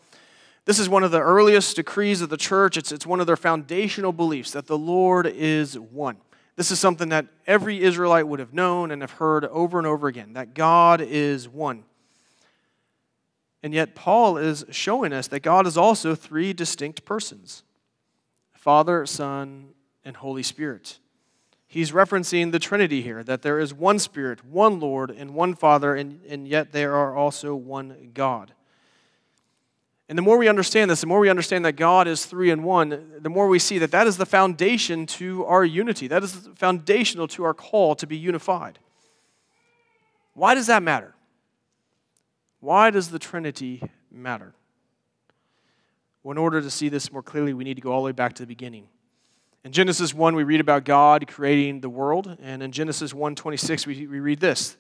This 0.67 0.79
is 0.79 0.89
one 0.89 1.05
of 1.05 1.11
the 1.11 1.21
earliest 1.21 1.77
decrees 1.77 2.21
of 2.21 2.29
the 2.29 2.37
church. 2.37 2.77
It's, 2.77 2.93
it's 2.93 3.07
one 3.07 3.21
of 3.21 3.27
their 3.27 3.37
foundational 3.37 4.13
beliefs 4.13 4.51
that 4.53 4.67
the 4.67 4.79
Lord 4.79 5.27
is 5.27 5.79
one. 5.79 6.17
This 6.57 6.71
is 6.71 6.79
something 6.79 7.09
that 7.09 7.27
every 7.47 7.83
Israelite 7.83 8.29
would 8.29 8.41
have 8.41 8.55
known 8.55 8.91
and 8.91 9.03
have 9.03 9.13
heard 9.13 9.45
over 9.47 9.79
and 9.79 9.87
over 9.87 10.07
again 10.07 10.35
that 10.35 10.55
God 10.55 11.01
is 11.01 11.49
one. 11.49 11.85
And 13.65 13.73
yet, 13.73 13.95
Paul 13.95 14.37
is 14.37 14.67
showing 14.71 15.15
us 15.15 15.27
that 15.29 15.41
God 15.41 15.67
is 15.67 15.79
also 15.79 16.15
three 16.15 16.53
distinct 16.53 17.07
persons 17.07 17.63
Father, 18.53 19.07
Son, 19.07 19.71
and 20.05 20.15
Holy 20.19 20.43
Spirit. 20.43 20.99
He's 21.67 21.91
referencing 21.91 22.53
the 22.53 22.59
Trinity 22.59 23.01
here, 23.01 23.25
that 23.25 23.41
there 23.41 23.59
is 23.59 23.73
one 23.73 23.99
Spirit, 23.99 24.45
one 24.45 24.81
Lord, 24.81 25.11
and 25.11 25.33
one 25.33 25.55
Father, 25.55 25.95
and, 25.95 26.21
and 26.29 26.47
yet 26.47 26.73
there 26.73 26.95
are 26.95 27.17
also 27.17 27.55
one 27.55 28.11
God. 28.13 28.53
And 30.11 30.19
the 30.19 30.23
more 30.23 30.37
we 30.37 30.47
understand 30.47 30.91
this, 30.91 31.01
the 31.01 31.07
more 31.07 31.21
we 31.21 31.31
understand 31.31 31.65
that 31.65 31.73
God 31.73 32.07
is 32.07 32.27
three 32.27 32.51
in 32.51 32.65
one, 32.65 33.13
the 33.19 33.31
more 33.31 33.49
we 33.49 33.59
see 33.59 33.79
that 33.79 33.93
that 33.93 34.07
is 34.07 34.19
the 34.19 34.27
foundation 34.27 35.07
to 35.07 35.43
our 35.47 35.65
unity. 35.65 36.07
That 36.07 36.23
is 36.23 36.51
foundational 36.55 37.29
to 37.29 37.45
our 37.45 37.55
call 37.55 37.95
to 37.95 38.07
be 38.07 38.19
unified. 38.19 38.79
Why 40.35 40.55
does 40.55 40.67
that 40.67 40.83
matter? 40.83 41.14
Why 42.65 42.89
does 42.89 43.11
the 43.11 43.19
Trinity 43.19 43.83
matter? 44.11 44.55
Well, 46.23 46.33
in 46.33 46.39
order 46.39 46.63
to 46.63 46.71
see 46.71 46.89
this 46.89 47.13
more 47.13 47.23
clearly, 47.23 47.53
we 47.53 47.63
need 47.63 47.75
to 47.75 47.83
go 47.83 47.93
all 47.93 48.01
the 48.01 48.07
way 48.07 48.13
back 48.13 48.33
to 48.37 48.43
the 48.43 48.47
beginning. 48.47 48.89
In 49.65 49.73
Genesis 49.73 50.15
1, 50.15 50.35
we 50.35 50.45
read 50.45 50.61
about 50.61 50.87
God 50.87 51.27
creating 51.29 51.83
the 51.83 51.91
world, 51.91 52.39
and 52.41 52.63
in 52.63 52.73
Genesis 52.73 53.13
1:26, 53.13 53.87
we, 53.87 54.07
we 54.07 54.19
read 54.19 54.41
this. 54.41 54.79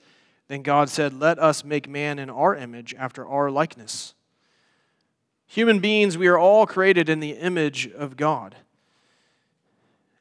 Then 0.48 0.62
God 0.62 0.88
said, 0.88 1.12
Let 1.12 1.38
us 1.38 1.62
make 1.62 1.86
man 1.86 2.19
in 2.19 2.31
our 2.31 2.56
image, 2.56 2.94
after 2.94 3.28
our 3.28 3.50
likeness. 3.50 4.14
Human 5.46 5.78
beings, 5.78 6.16
we 6.16 6.28
are 6.28 6.38
all 6.38 6.66
created 6.66 7.10
in 7.10 7.20
the 7.20 7.32
image 7.32 7.87
of 7.87 8.16
God. 8.16 8.56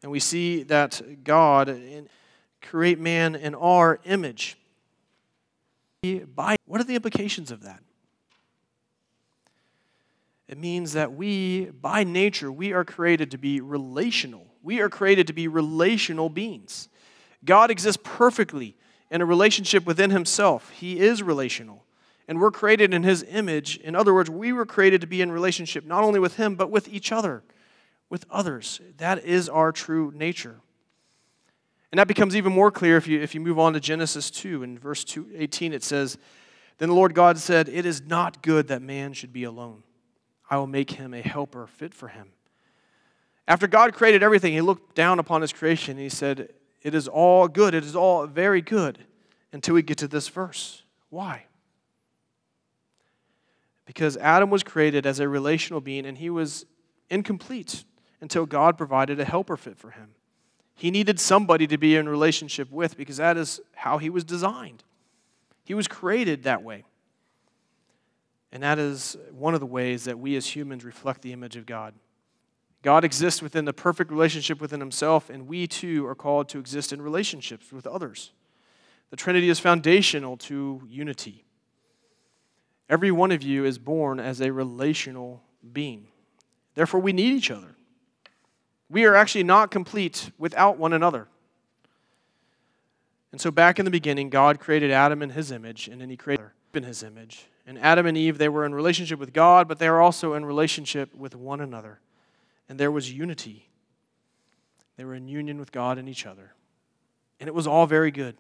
And 0.02 0.12
we 0.12 0.20
see 0.20 0.64
that 0.64 1.02
God 1.24 1.80
create 2.62 3.00
man 3.00 3.36
in 3.36 3.56
our 3.56 4.02
image 4.04 4.58
by 6.04 6.58
what 6.66 6.82
are 6.82 6.84
the 6.84 6.96
implications 6.96 7.50
of 7.50 7.64
that? 7.64 7.80
It 10.48 10.58
means 10.58 10.94
that 10.94 11.14
we, 11.14 11.66
by 11.66 12.04
nature, 12.04 12.52
we 12.52 12.74
are 12.74 12.84
created 12.84 13.32
to 13.32 13.38
be 13.38 13.62
relational. 13.62 14.46
We 14.62 14.82
are 14.82 14.90
created 14.90 15.28
to 15.28 15.34
be 15.34 15.48
relational 15.48 16.30
beings. 16.30 16.90
God 17.46 17.72
exists 17.72 18.02
perfectly 18.04 18.76
in 19.10 19.22
a 19.22 19.26
relationship 19.26 19.86
within 19.86 20.10
himself. 20.10 20.70
He 20.72 21.00
is 21.00 21.24
relational. 21.24 21.86
And 22.28 22.40
we're 22.40 22.52
created 22.52 22.94
in 22.94 23.04
his 23.04 23.24
image. 23.24 23.78
In 23.78 23.96
other 23.96 24.14
words, 24.14 24.30
we 24.30 24.54
were 24.54 24.66
created 24.66 25.02
to 25.02 25.08
be 25.08 25.22
in 25.22 25.32
relationship 25.32 25.86
not 25.86 26.04
only 26.04 26.20
with 26.20 26.36
him, 26.36 26.56
but 26.56 26.70
with 26.70 26.88
each 26.88 27.12
other, 27.12 27.44
with 28.10 28.26
others. 28.30 28.82
That 28.98 29.24
is 29.24 29.50
our 29.50 29.72
true 29.72 30.12
nature. 30.16 30.58
And 31.94 32.00
that 32.00 32.08
becomes 32.08 32.36
even 32.36 32.52
more 32.52 32.72
clear 32.72 32.98
if 32.98 33.08
you, 33.08 33.22
if 33.22 33.36
you 33.36 33.40
move 33.40 33.60
on 33.60 33.74
to 33.74 33.80
Genesis 33.80 34.32
2. 34.32 34.64
In 34.64 34.80
verse 34.80 35.04
2, 35.04 35.30
18, 35.36 35.74
it 35.74 35.84
says, 35.84 36.18
Then 36.80 36.90
the 36.90 36.96
Lord 36.96 37.14
God 37.14 37.38
said, 37.38 37.70
It 37.70 37.86
is 37.86 38.02
not 38.02 38.42
good 38.42 38.70
that 38.70 38.82
man 38.82 39.14
should 39.14 39.32
be 39.32 39.44
alone. 39.44 39.84
I 40.50 40.58
will 40.58 40.66
make 40.66 40.90
him 40.90 41.14
a 41.14 41.22
helper 41.22 41.68
fit 41.68 41.94
for 41.94 42.08
him. 42.08 42.30
After 43.48 43.68
God 43.68 43.94
created 43.94 44.24
everything, 44.24 44.54
he 44.54 44.62
looked 44.62 44.96
down 44.96 45.20
upon 45.20 45.42
his 45.42 45.54
creation 45.54 45.92
and 45.92 46.00
he 46.00 46.10
said, 46.10 46.50
It 46.82 46.96
is 46.96 47.08
all 47.08 47.48
good. 47.48 47.76
It 47.76 47.84
is 47.84 47.96
all 47.96 48.26
very 48.26 48.64
good 48.64 48.98
until 49.52 49.76
we 49.76 49.84
get 49.84 50.00
to 50.00 50.08
this 50.08 50.28
verse. 50.30 50.82
Why? 51.12 51.46
Because 53.86 54.18
Adam 54.18 54.50
was 54.50 54.64
created 54.64 55.06
as 55.06 55.20
a 55.20 55.30
relational 55.30 55.80
being 55.80 56.08
and 56.08 56.18
he 56.18 56.32
was 56.32 56.66
incomplete 57.12 57.84
until 58.20 58.48
God 58.48 58.80
provided 58.80 59.20
a 59.20 59.26
helper 59.26 59.58
fit 59.58 59.78
for 59.78 59.92
him. 59.92 60.16
He 60.76 60.92
needed 60.92 61.20
somebody 61.20 61.68
to 61.68 61.78
be 61.78 61.96
in 61.96 62.10
relationship 62.10 62.72
with 62.72 62.98
because 62.98 63.18
that 63.18 63.38
is 63.38 63.62
how 63.74 63.98
he 63.98 64.10
was 64.10 64.24
designed. 64.24 64.84
He 65.64 65.74
was 65.74 65.88
created 65.88 66.44
that 66.44 66.64
way. 66.64 66.84
And 68.52 68.62
that 68.64 68.80
is 68.80 69.18
one 69.32 69.54
of 69.54 69.60
the 69.60 69.66
ways 69.66 70.04
that 70.06 70.20
we 70.20 70.36
as 70.36 70.46
humans 70.56 70.84
reflect 70.84 71.22
the 71.22 71.34
image 71.34 71.56
of 71.56 71.66
God. 71.66 71.94
God 72.84 73.06
exists 73.06 73.42
within 73.42 73.66
the 73.66 73.74
perfect 73.74 74.12
relationship 74.12 74.60
within 74.60 74.80
himself, 74.80 75.30
and 75.30 75.48
we 75.48 75.68
too 75.68 76.06
are 76.06 76.16
called 76.16 76.50
to 76.50 76.60
exist 76.60 76.92
in 76.92 77.02
relationships 77.02 77.72
with 77.72 77.88
others. 77.88 78.32
The 79.10 79.16
Trinity 79.16 79.50
is 79.50 79.60
foundational 79.60 80.38
to 80.38 80.82
unity. 80.88 81.46
Every 82.90 83.10
one 83.10 83.32
of 83.32 83.42
you 83.42 83.64
is 83.64 83.78
born 83.78 84.20
as 84.20 84.42
a 84.42 84.52
relational 84.52 85.42
being. 85.72 86.08
Therefore, 86.76 87.00
we 87.00 87.14
need 87.14 87.34
each 87.34 87.50
other. 87.50 87.76
We 88.94 89.06
are 89.06 89.16
actually 89.16 89.44
not 89.44 89.72
complete 89.72 90.30
without 90.38 90.78
one 90.78 90.94
another. 90.94 91.28
And 93.32 93.42
so, 93.42 93.50
back 93.50 93.80
in 93.80 93.86
the 93.86 93.92
beginning, 93.92 94.30
God 94.30 94.60
created 94.60 94.92
Adam 94.92 95.24
in 95.24 95.32
his 95.32 95.52
image, 95.52 95.88
and 95.88 96.00
then 96.00 96.12
he 96.12 96.16
created 96.16 96.46
in 96.76 96.84
his 96.84 97.02
image. 97.02 97.48
And 97.66 97.80
Adam 97.80 98.06
and 98.06 98.16
Eve, 98.16 98.38
they 98.38 98.50
were 98.50 98.68
in 98.68 98.76
relationship 98.76 99.18
with 99.18 99.34
God, 99.34 99.68
but 99.68 99.80
they 99.80 99.90
were 99.90 100.00
also 100.00 100.36
in 100.36 100.46
relationship 100.46 101.16
with 101.16 101.36
one 101.36 101.60
another. 101.60 102.02
And 102.70 102.80
there 102.80 102.92
was 102.92 103.12
unity. 103.12 103.68
They 104.96 105.06
were 105.06 105.16
in 105.16 105.28
union 105.28 105.58
with 105.58 105.72
God 105.72 105.98
and 105.98 106.08
each 106.08 106.28
other. 106.28 106.54
And 107.40 107.48
it 107.48 107.56
was 107.56 107.66
all 107.66 107.88
very 107.88 108.12
good. 108.12 108.38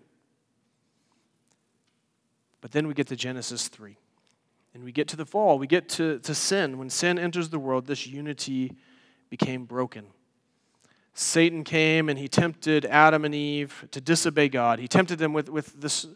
But 2.61 2.73
then 2.73 2.85
we 2.85 2.93
get 2.93 3.07
to 3.07 3.15
Genesis 3.15 3.69
3. 3.69 3.97
And 4.75 4.83
we 4.83 4.91
get 4.91 5.07
to 5.07 5.15
the 5.15 5.25
fall. 5.25 5.57
We 5.57 5.65
get 5.65 5.89
to, 5.89 6.19
to 6.19 6.35
sin. 6.35 6.77
When 6.77 6.91
sin 6.91 7.17
enters 7.17 7.49
the 7.49 7.57
world, 7.57 7.87
this 7.87 8.05
unity 8.05 8.75
became 9.31 9.65
broken. 9.65 10.05
Satan 11.13 11.63
came 11.63 12.09
and 12.09 12.17
he 12.17 12.27
tempted 12.27 12.85
Adam 12.85 13.23
and 13.23 13.35
Eve 13.35 13.87
to 13.91 14.01
disobey 14.01 14.49
God. 14.49 14.79
He 14.79 14.87
tempted 14.87 15.19
them 15.19 15.31
with, 15.33 15.49
with 15.49 15.79
this, 15.79 16.07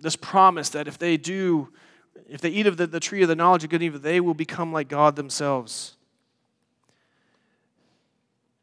this 0.00 0.16
promise 0.16 0.68
that 0.70 0.88
if 0.88 0.98
they 0.98 1.16
do, 1.16 1.68
if 2.28 2.40
they 2.40 2.50
eat 2.50 2.66
of 2.66 2.76
the, 2.76 2.86
the 2.86 3.00
tree 3.00 3.22
of 3.22 3.28
the 3.28 3.36
knowledge 3.36 3.62
of 3.64 3.70
good 3.70 3.76
and 3.76 3.84
evil, 3.84 4.00
they 4.00 4.20
will 4.20 4.34
become 4.34 4.72
like 4.72 4.88
God 4.88 5.14
themselves. 5.14 5.96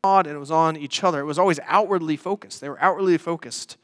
God, 0.04 0.28
and 0.28 0.36
it 0.36 0.40
was 0.40 0.52
on 0.52 0.76
each 0.76 1.04
other. 1.04 1.20
It 1.20 1.26
was 1.26 1.40
always 1.40 1.60
outwardly 1.66 2.18
focused. 2.18 2.62
They 2.62 2.70
were 2.70 2.82
outwardly 2.82 3.18
focused. 3.18 3.78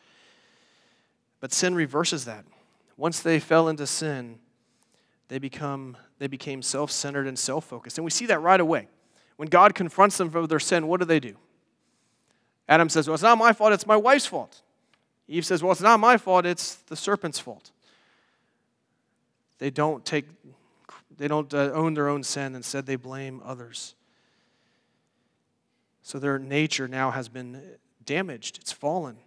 But 1.40 1.52
sin 1.52 1.74
reverses 1.74 2.26
that. 2.26 2.46
Once 2.98 3.22
they 3.22 3.40
fell 3.40 3.68
into 3.68 3.88
sin, 3.88 4.38
they 5.30 5.40
become 5.40 5.98
they 6.20 6.28
became 6.28 6.62
self-centered 6.62 7.26
and 7.26 7.40
self-focused. 7.40 7.98
And 7.98 8.06
we 8.06 8.12
see 8.12 8.28
that 8.28 8.40
right 8.40 8.60
away. 8.60 8.88
When 9.42 9.50
God 9.50 9.74
confronts 9.74 10.20
them 10.20 10.30
for 10.30 10.46
their 10.46 10.60
sin, 10.60 10.86
what 10.86 11.00
do 11.00 11.06
they 11.08 11.20
do? 11.20 11.36
Adam 12.70 12.90
says, 12.90 13.08
Well, 13.08 13.16
it's 13.16 13.24
not 13.24 13.40
my 13.40 13.54
fault, 13.54 13.74
it's 13.74 13.88
my 13.88 13.98
wife's 13.98 14.28
fault. 14.28 14.62
Eve 15.28 15.48
says, 15.48 15.64
Well, 15.64 15.72
it's 15.72 15.82
not 15.82 16.00
my 16.00 16.18
fault, 16.18 16.46
it's 16.46 16.76
the 16.76 16.96
serpent's 16.96 17.40
fault. 17.40 17.72
They 19.58 19.72
don't 19.72 20.06
take, 20.06 20.26
they 21.18 21.28
don't 21.28 21.52
uh, 21.56 21.72
own 21.74 21.96
their 21.96 22.08
own 22.08 22.22
sin. 22.22 22.54
Instead, 22.54 22.86
they 22.86 22.98
blame 22.98 23.42
others. 23.44 23.96
So 26.04 26.20
their 26.20 26.38
nature 26.38 26.88
now 26.88 27.10
has 27.10 27.28
been 27.28 27.64
damaged, 28.06 28.60
it's 28.62 28.72
fallen. 28.72 29.18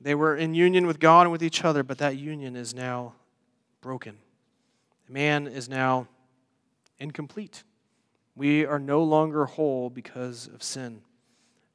They 0.00 0.16
were 0.16 0.34
in 0.34 0.52
union 0.52 0.84
with 0.84 0.98
God 0.98 1.22
and 1.22 1.30
with 1.30 1.44
each 1.44 1.64
other, 1.64 1.84
but 1.84 1.98
that 1.98 2.16
union 2.16 2.56
is 2.56 2.74
now 2.74 3.12
broken. 3.82 4.18
Man 5.08 5.46
is 5.46 5.68
now 5.68 6.08
incomplete. 6.98 7.62
We 8.38 8.64
are 8.64 8.78
no 8.78 9.02
longer 9.02 9.46
whole 9.46 9.90
because 9.90 10.46
of 10.46 10.62
sin. 10.62 11.02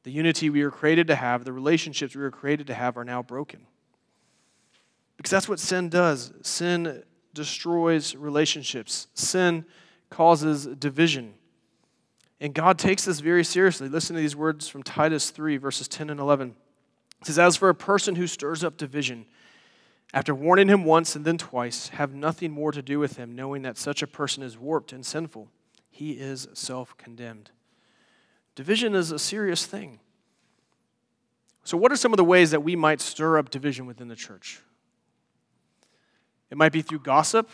The 0.03 0.11
unity 0.11 0.49
we 0.49 0.63
were 0.63 0.71
created 0.71 1.07
to 1.07 1.15
have, 1.15 1.43
the 1.43 1.51
relationships 1.51 2.15
we 2.15 2.21
were 2.21 2.31
created 2.31 2.67
to 2.67 2.73
have, 2.73 2.97
are 2.97 3.03
now 3.03 3.21
broken. 3.21 3.67
Because 5.17 5.29
that's 5.29 5.49
what 5.49 5.59
sin 5.59 5.89
does. 5.89 6.31
Sin 6.41 7.03
destroys 7.33 8.15
relationships, 8.15 9.07
sin 9.13 9.65
causes 10.09 10.65
division. 10.65 11.33
And 12.39 12.53
God 12.53 12.79
takes 12.79 13.03
this 13.03 13.19
very 13.19 13.43
seriously. 13.43 13.89
Listen 13.89 14.15
to 14.15 14.21
these 14.21 14.35
words 14.35 14.69
from 14.69 14.83
Titus 14.83 15.31
3, 15.31 15.57
verses 15.57 15.89
10 15.89 16.09
and 16.09 16.19
11. 16.19 16.55
It 17.19 17.27
says, 17.27 17.39
As 17.39 17.57
for 17.57 17.67
a 17.67 17.75
person 17.75 18.15
who 18.15 18.27
stirs 18.27 18.63
up 18.63 18.77
division, 18.77 19.25
after 20.13 20.33
warning 20.33 20.69
him 20.69 20.85
once 20.85 21.13
and 21.13 21.25
then 21.25 21.37
twice, 21.37 21.89
have 21.89 22.13
nothing 22.13 22.51
more 22.51 22.71
to 22.71 22.81
do 22.81 22.99
with 22.99 23.17
him, 23.17 23.35
knowing 23.35 23.63
that 23.63 23.77
such 23.77 24.01
a 24.01 24.07
person 24.07 24.43
is 24.43 24.57
warped 24.57 24.93
and 24.93 25.05
sinful 25.05 25.49
he 25.93 26.13
is 26.13 26.47
self 26.53 26.97
condemned. 26.97 27.51
Division 28.55 28.95
is 28.95 29.11
a 29.11 29.19
serious 29.19 29.67
thing. 29.67 29.99
So, 31.63 31.77
what 31.77 31.91
are 31.91 31.95
some 31.95 32.11
of 32.11 32.17
the 32.17 32.23
ways 32.23 32.49
that 32.49 32.63
we 32.63 32.75
might 32.75 32.99
stir 32.99 33.37
up 33.37 33.51
division 33.51 33.85
within 33.85 34.07
the 34.07 34.15
church? 34.15 34.59
It 36.49 36.57
might 36.57 36.71
be 36.71 36.81
through 36.81 36.99
gossip. 36.99 37.47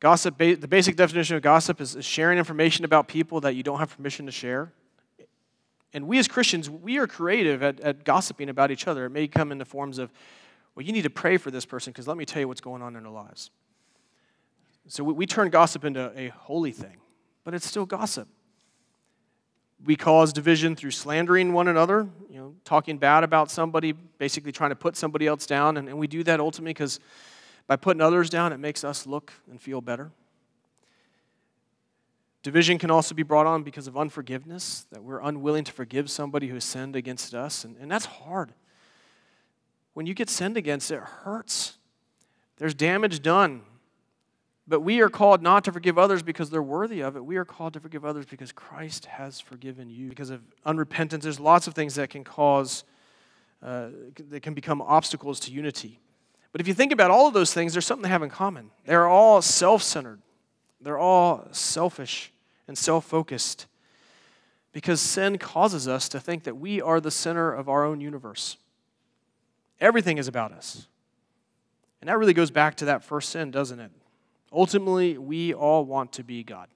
Gossip, 0.00 0.38
the 0.38 0.56
basic 0.56 0.96
definition 0.96 1.36
of 1.36 1.42
gossip 1.42 1.80
is 1.80 1.96
sharing 2.00 2.36
information 2.36 2.84
about 2.84 3.06
people 3.06 3.40
that 3.42 3.54
you 3.54 3.62
don't 3.62 3.78
have 3.78 3.96
permission 3.96 4.26
to 4.26 4.32
share. 4.32 4.72
And 5.92 6.08
we 6.08 6.18
as 6.18 6.26
Christians, 6.26 6.68
we 6.68 6.98
are 6.98 7.06
creative 7.06 7.62
at, 7.62 7.78
at 7.80 8.04
gossiping 8.04 8.48
about 8.48 8.72
each 8.72 8.88
other. 8.88 9.06
It 9.06 9.10
may 9.10 9.28
come 9.28 9.52
in 9.52 9.58
the 9.58 9.64
forms 9.64 9.98
of, 9.98 10.10
well, 10.74 10.84
you 10.84 10.92
need 10.92 11.02
to 11.02 11.10
pray 11.10 11.36
for 11.36 11.52
this 11.52 11.64
person 11.64 11.92
because 11.92 12.08
let 12.08 12.16
me 12.16 12.24
tell 12.24 12.40
you 12.40 12.48
what's 12.48 12.60
going 12.60 12.82
on 12.82 12.96
in 12.96 13.04
their 13.04 13.12
lives. 13.12 13.50
So 14.88 15.04
we, 15.04 15.12
we 15.12 15.26
turn 15.26 15.50
gossip 15.50 15.84
into 15.84 16.12
a 16.16 16.28
holy 16.28 16.72
thing, 16.72 16.96
but 17.44 17.54
it's 17.54 17.66
still 17.66 17.86
gossip. 17.86 18.28
We 19.84 19.94
cause 19.94 20.32
division 20.32 20.74
through 20.74 20.90
slandering 20.90 21.52
one 21.52 21.68
another, 21.68 22.08
you 22.28 22.38
know, 22.38 22.54
talking 22.64 22.98
bad 22.98 23.22
about 23.22 23.50
somebody, 23.50 23.92
basically 23.92 24.50
trying 24.50 24.70
to 24.70 24.76
put 24.76 24.96
somebody 24.96 25.26
else 25.26 25.46
down. 25.46 25.76
And, 25.76 25.88
and 25.88 25.98
we 25.98 26.08
do 26.08 26.24
that 26.24 26.40
ultimately 26.40 26.72
because 26.72 26.98
by 27.68 27.76
putting 27.76 28.00
others 28.00 28.28
down, 28.28 28.52
it 28.52 28.58
makes 28.58 28.82
us 28.82 29.06
look 29.06 29.32
and 29.48 29.60
feel 29.60 29.80
better. 29.80 30.10
Division 32.42 32.78
can 32.78 32.90
also 32.90 33.14
be 33.14 33.22
brought 33.22 33.46
on 33.46 33.62
because 33.62 33.86
of 33.86 33.96
unforgiveness, 33.96 34.86
that 34.90 35.02
we're 35.02 35.20
unwilling 35.20 35.64
to 35.64 35.72
forgive 35.72 36.10
somebody 36.10 36.48
who 36.48 36.54
has 36.54 36.64
sinned 36.64 36.96
against 36.96 37.34
us. 37.34 37.64
And, 37.64 37.76
and 37.78 37.90
that's 37.90 38.06
hard. 38.06 38.52
When 39.92 40.06
you 40.06 40.14
get 40.14 40.30
sinned 40.30 40.56
against, 40.56 40.90
it 40.90 41.00
hurts. 41.00 41.76
There's 42.56 42.74
damage 42.74 43.20
done. 43.22 43.62
But 44.68 44.80
we 44.80 45.00
are 45.00 45.08
called 45.08 45.42
not 45.42 45.64
to 45.64 45.72
forgive 45.72 45.96
others 45.96 46.22
because 46.22 46.50
they're 46.50 46.62
worthy 46.62 47.00
of 47.00 47.16
it. 47.16 47.24
We 47.24 47.38
are 47.38 47.44
called 47.46 47.72
to 47.72 47.80
forgive 47.80 48.04
others 48.04 48.26
because 48.26 48.52
Christ 48.52 49.06
has 49.06 49.40
forgiven 49.40 49.88
you. 49.88 50.10
Because 50.10 50.28
of 50.28 50.42
unrepentance, 50.66 51.22
there's 51.22 51.40
lots 51.40 51.66
of 51.66 51.74
things 51.74 51.94
that 51.94 52.10
can 52.10 52.22
cause, 52.22 52.84
uh, 53.62 53.88
that 54.28 54.42
can 54.42 54.52
become 54.52 54.82
obstacles 54.82 55.40
to 55.40 55.52
unity. 55.52 56.00
But 56.52 56.60
if 56.60 56.68
you 56.68 56.74
think 56.74 56.92
about 56.92 57.10
all 57.10 57.26
of 57.26 57.32
those 57.32 57.54
things, 57.54 57.72
there's 57.72 57.86
something 57.86 58.02
they 58.02 58.10
have 58.10 58.22
in 58.22 58.28
common. 58.28 58.70
They're 58.84 59.08
all 59.08 59.40
self 59.40 59.82
centered, 59.82 60.20
they're 60.82 60.98
all 60.98 61.48
selfish 61.50 62.30
and 62.66 62.76
self 62.76 63.06
focused. 63.06 63.66
Because 64.72 65.00
sin 65.00 65.38
causes 65.38 65.88
us 65.88 66.10
to 66.10 66.20
think 66.20 66.44
that 66.44 66.58
we 66.58 66.82
are 66.82 67.00
the 67.00 67.10
center 67.10 67.52
of 67.52 67.70
our 67.70 67.86
own 67.86 68.02
universe. 68.02 68.58
Everything 69.80 70.18
is 70.18 70.28
about 70.28 70.52
us. 70.52 70.86
And 72.02 72.08
that 72.08 72.18
really 72.18 72.34
goes 72.34 72.50
back 72.50 72.76
to 72.76 72.84
that 72.84 73.02
first 73.02 73.30
sin, 73.30 73.50
doesn't 73.50 73.80
it? 73.80 73.90
Ultimately, 74.52 75.18
we 75.18 75.52
all 75.52 75.84
want 75.84 76.12
to 76.12 76.24
be 76.24 76.42
God. 76.42 76.68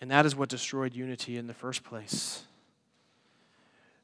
And 0.00 0.10
that 0.10 0.26
is 0.26 0.36
what 0.36 0.48
destroyed 0.48 0.94
unity 0.94 1.36
in 1.36 1.46
the 1.46 1.54
first 1.54 1.82
place. 1.82 2.44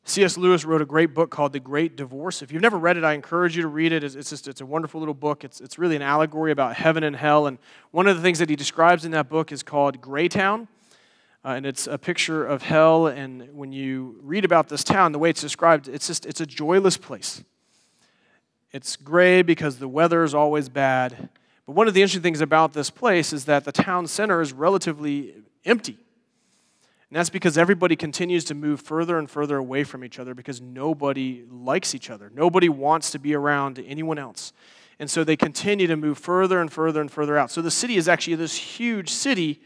C.S. 0.06 0.36
Lewis 0.36 0.64
wrote 0.66 0.82
a 0.82 0.84
great 0.86 1.14
book 1.14 1.30
called 1.30 1.52
The 1.54 1.60
Great 1.60 1.96
Divorce. 1.96 2.42
If 2.42 2.52
you've 2.52 2.60
never 2.60 2.76
read 2.76 2.98
it, 2.98 3.04
I 3.04 3.14
encourage 3.14 3.56
you 3.56 3.62
to 3.62 3.68
read 3.68 3.90
it. 3.90 4.04
It's, 4.04 4.28
just, 4.28 4.46
it's 4.48 4.60
a 4.60 4.66
wonderful 4.66 5.00
little 5.00 5.14
book. 5.14 5.44
It's, 5.44 5.60
it's 5.60 5.78
really 5.78 5.96
an 5.96 6.02
allegory 6.02 6.52
about 6.52 6.76
heaven 6.76 7.04
and 7.04 7.16
hell. 7.16 7.46
And 7.46 7.58
one 7.90 8.06
of 8.06 8.16
the 8.16 8.22
things 8.22 8.38
that 8.40 8.50
he 8.50 8.56
describes 8.56 9.06
in 9.06 9.12
that 9.12 9.30
book 9.30 9.50
is 9.50 9.62
called 9.62 10.02
Greytown. 10.02 10.68
Uh, 11.42 11.50
and 11.50 11.64
it's 11.64 11.86
a 11.86 11.96
picture 11.96 12.44
of 12.44 12.62
hell. 12.62 13.06
And 13.06 13.48
when 13.54 13.72
you 13.72 14.18
read 14.22 14.44
about 14.44 14.68
this 14.68 14.84
town, 14.84 15.12
the 15.12 15.18
way 15.18 15.30
it's 15.30 15.40
described, 15.40 15.88
it's 15.88 16.06
just 16.06 16.26
it's 16.26 16.40
a 16.40 16.46
joyless 16.46 16.96
place. 16.96 17.42
It's 18.72 18.96
gray 18.96 19.42
because 19.42 19.78
the 19.78 19.88
weather 19.88 20.22
is 20.24 20.34
always 20.34 20.68
bad. 20.68 21.28
But 21.66 21.74
one 21.74 21.88
of 21.88 21.94
the 21.94 22.02
interesting 22.02 22.22
things 22.22 22.40
about 22.40 22.72
this 22.72 22.90
place 22.90 23.32
is 23.32 23.46
that 23.46 23.64
the 23.64 23.72
town 23.72 24.06
center 24.06 24.40
is 24.40 24.52
relatively 24.52 25.34
empty. 25.64 25.98
And 27.08 27.18
that's 27.20 27.30
because 27.30 27.56
everybody 27.56 27.96
continues 27.96 28.44
to 28.46 28.54
move 28.54 28.80
further 28.80 29.18
and 29.18 29.30
further 29.30 29.56
away 29.56 29.84
from 29.84 30.04
each 30.04 30.18
other 30.18 30.34
because 30.34 30.60
nobody 30.60 31.44
likes 31.48 31.94
each 31.94 32.10
other. 32.10 32.30
Nobody 32.34 32.68
wants 32.68 33.10
to 33.12 33.18
be 33.18 33.34
around 33.34 33.78
anyone 33.86 34.18
else. 34.18 34.52
And 34.98 35.10
so 35.10 35.24
they 35.24 35.36
continue 35.36 35.86
to 35.86 35.96
move 35.96 36.18
further 36.18 36.60
and 36.60 36.72
further 36.72 37.00
and 37.00 37.10
further 37.10 37.38
out. 37.38 37.50
So 37.50 37.62
the 37.62 37.70
city 37.70 37.96
is 37.96 38.08
actually 38.08 38.36
this 38.36 38.56
huge 38.56 39.10
city, 39.10 39.60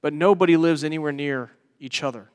but 0.00 0.12
nobody 0.12 0.56
lives 0.56 0.84
anywhere 0.84 1.12
near 1.12 1.50
each 1.80 2.02
other. 2.02 2.30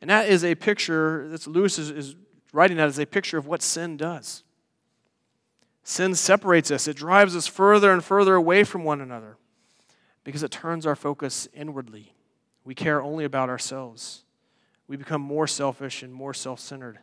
And 0.00 0.10
that 0.10 0.28
is 0.28 0.44
a 0.44 0.54
picture, 0.54 1.28
that's 1.28 1.46
Lewis 1.46 1.78
is, 1.78 1.90
is 1.90 2.16
writing 2.52 2.76
that 2.76 2.86
as 2.86 2.98
a 2.98 3.06
picture 3.06 3.38
of 3.38 3.46
what 3.46 3.62
sin 3.62 3.96
does. 3.96 4.44
Sin 5.88 6.14
separates 6.14 6.70
us, 6.70 6.86
it 6.86 6.98
drives 6.98 7.34
us 7.34 7.46
further 7.46 7.90
and 7.90 8.04
further 8.04 8.34
away 8.34 8.62
from 8.62 8.84
one 8.84 9.00
another 9.00 9.38
because 10.22 10.42
it 10.42 10.50
turns 10.50 10.84
our 10.84 10.94
focus 10.94 11.48
inwardly. 11.54 12.12
We 12.62 12.74
care 12.74 13.00
only 13.00 13.24
about 13.24 13.48
ourselves. 13.48 14.24
We 14.86 14.98
become 14.98 15.22
more 15.22 15.46
selfish 15.46 16.02
and 16.02 16.12
more 16.12 16.34
self 16.34 16.60
centered. 16.60 16.98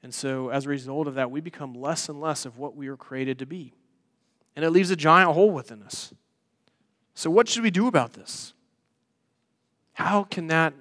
And 0.00 0.14
so, 0.14 0.48
as 0.50 0.64
a 0.64 0.68
result 0.68 1.08
of 1.08 1.16
that, 1.16 1.32
we 1.32 1.40
become 1.40 1.74
less 1.74 2.08
and 2.08 2.20
less 2.20 2.46
of 2.46 2.56
what 2.56 2.76
we 2.76 2.88
were 2.88 2.96
created 2.96 3.40
to 3.40 3.46
be. 3.46 3.74
And 4.54 4.64
it 4.64 4.70
leaves 4.70 4.92
a 4.92 4.96
giant 4.96 5.32
hole 5.32 5.50
within 5.50 5.82
us. 5.82 6.14
So, 7.14 7.30
what 7.30 7.48
should 7.48 7.64
we 7.64 7.72
do 7.72 7.88
about 7.88 8.12
this? 8.12 8.54
How 9.94 10.22
can 10.22 10.46
that 10.46 10.72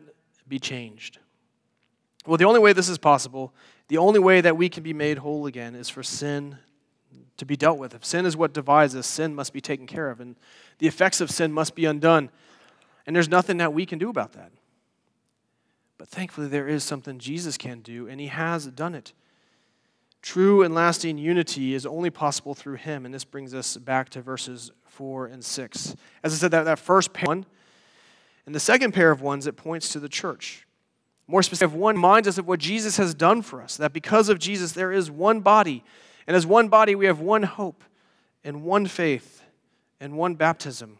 be 0.48 0.60
changed? 0.60 1.18
Well, 2.28 2.38
the 2.38 2.46
only 2.46 2.60
way 2.60 2.74
this 2.74 2.90
is 2.90 3.00
possible, 3.00 3.56
the 3.88 3.98
only 3.98 4.20
way 4.20 4.40
that 4.40 4.56
we 4.56 4.70
can 4.70 4.84
be 4.84 4.94
made 4.94 5.18
whole 5.18 5.48
again, 5.48 5.74
is 5.74 5.90
for 5.90 6.04
sin 6.04 6.60
to 7.38 7.46
be 7.46 7.56
dealt 7.56 7.78
with. 7.78 7.94
If 7.94 8.04
sin 8.04 8.26
is 8.26 8.36
what 8.36 8.54
divides 8.54 8.96
us, 8.96 9.08
sin 9.08 9.34
must 9.34 9.54
be 9.54 9.62
taken 9.62 9.88
care 9.88 10.10
of, 10.10 10.20
and 10.20 10.36
the 10.80 10.88
effects 10.88 11.22
of 11.22 11.32
sin 11.32 11.52
must 11.52 11.76
be 11.76 11.86
undone. 11.86 12.30
And 13.06 13.16
there's 13.16 13.30
nothing 13.30 13.58
that 13.58 13.74
we 13.74 13.86
can 13.86 14.00
do 14.00 14.10
about 14.10 14.34
that. 14.34 14.52
But 15.98 16.10
thankfully, 16.10 16.48
there 16.48 16.68
is 16.68 16.84
something 16.84 17.18
Jesus 17.20 17.58
can 17.58 17.82
do, 17.82 18.08
and 18.08 18.20
he 18.20 18.28
has 18.28 18.68
done 18.68 18.94
it. 18.94 19.14
True 20.22 20.64
and 20.64 20.74
lasting 20.74 21.18
unity 21.18 21.74
is 21.74 21.86
only 21.86 22.10
possible 22.10 22.54
through 22.54 22.76
him, 22.76 23.06
and 23.06 23.14
this 23.14 23.24
brings 23.24 23.54
us 23.54 23.78
back 23.78 24.10
to 24.10 24.22
verses 24.22 24.72
4 24.88 25.28
and 25.28 25.44
6. 25.44 25.96
As 26.24 26.34
I 26.34 26.38
said, 26.38 26.52
that, 26.52 26.64
that 26.64 26.80
first 26.80 27.14
pair, 27.14 27.28
one, 27.28 27.46
and 28.46 28.54
the 28.54 28.60
second 28.60 28.94
pair 28.94 29.12
of 29.12 29.22
ones, 29.22 29.48
it 29.48 29.56
points 29.56 29.90
to 29.90 30.00
the 30.00 30.10
church. 30.10 30.68
More 31.28 31.44
specific, 31.44 31.78
one 31.78 31.96
reminds 31.96 32.28
us 32.28 32.38
of 32.38 32.48
what 32.48 32.60
Jesus 32.60 32.98
has 32.98 33.14
done 33.14 33.42
for 33.42 33.62
us, 33.62 33.78
that 33.78 33.94
because 33.94 34.30
of 34.30 34.40
Jesus, 34.40 34.72
there 34.72 34.92
is 34.92 35.12
one 35.12 35.42
body. 35.42 35.84
And 36.28 36.36
as 36.36 36.46
one 36.46 36.68
body, 36.68 36.94
we 36.94 37.06
have 37.06 37.20
one 37.20 37.44
hope 37.44 37.84
and 38.44 38.64
one 38.64 38.86
faith 38.86 39.44
and 40.00 40.18
one 40.18 40.36
baptism. 40.36 41.00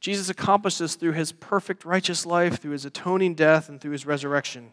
Jesus 0.00 0.30
accomplished 0.30 0.78
this 0.78 0.94
through 0.94 1.12
his 1.12 1.32
perfect 1.32 1.84
righteous 1.84 2.24
life, 2.24 2.58
through 2.58 2.70
his 2.72 2.86
atoning 2.86 3.34
death, 3.34 3.68
and 3.68 3.80
through 3.80 3.92
his 3.92 4.06
resurrection. 4.06 4.72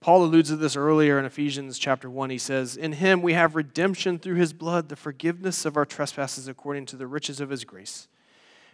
Paul 0.00 0.24
alludes 0.24 0.50
to 0.50 0.56
this 0.56 0.76
earlier 0.76 1.18
in 1.18 1.24
Ephesians 1.24 1.78
chapter 1.78 2.08
1. 2.08 2.30
He 2.30 2.38
says, 2.38 2.76
In 2.76 2.92
him 2.92 3.20
we 3.20 3.32
have 3.32 3.56
redemption 3.56 4.18
through 4.18 4.36
his 4.36 4.52
blood, 4.52 4.88
the 4.88 4.96
forgiveness 4.96 5.64
of 5.64 5.76
our 5.76 5.86
trespasses 5.86 6.46
according 6.46 6.86
to 6.86 6.96
the 6.96 7.06
riches 7.06 7.40
of 7.40 7.50
his 7.50 7.64
grace, 7.64 8.06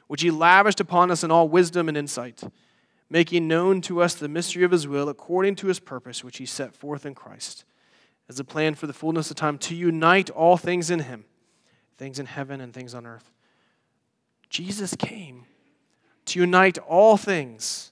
which 0.07 0.23
he 0.23 0.31
lavished 0.31 0.81
upon 0.81 1.11
us 1.11 1.25
in 1.25 1.31
all 1.31 1.49
wisdom 1.49 1.89
and 1.89 1.97
insight, 1.97 2.43
making 3.09 3.49
known 3.49 3.81
to 3.83 4.03
us 4.03 4.15
the 4.15 4.29
mystery 4.29 4.65
of 4.65 4.71
his 4.71 4.87
will 4.87 5.09
according 5.09 5.55
to 5.57 5.69
his 5.69 5.81
purpose, 5.81 6.23
which 6.23 6.39
he 6.39 6.47
set 6.47 6.75
forth 6.75 7.07
in 7.07 7.15
Christ, 7.15 7.65
as 8.29 8.41
a 8.41 8.45
plan 8.45 8.75
for 8.75 8.87
the 8.87 8.93
fullness 8.93 9.31
of 9.31 9.37
time 9.37 9.59
to 9.59 9.75
unite 9.75 10.31
all 10.31 10.57
things 10.57 10.91
in 10.91 11.01
him, 11.01 11.25
things 11.99 12.19
in 12.19 12.27
heaven 12.27 12.61
and 12.61 12.73
things 12.73 12.95
on 12.95 13.07
earth 13.07 13.31
Jesus 14.55 14.95
came 14.95 15.47
to 16.27 16.39
unite 16.39 16.79
all 16.79 17.17
things 17.17 17.91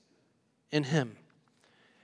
in 0.70 0.84
Him. 0.84 1.16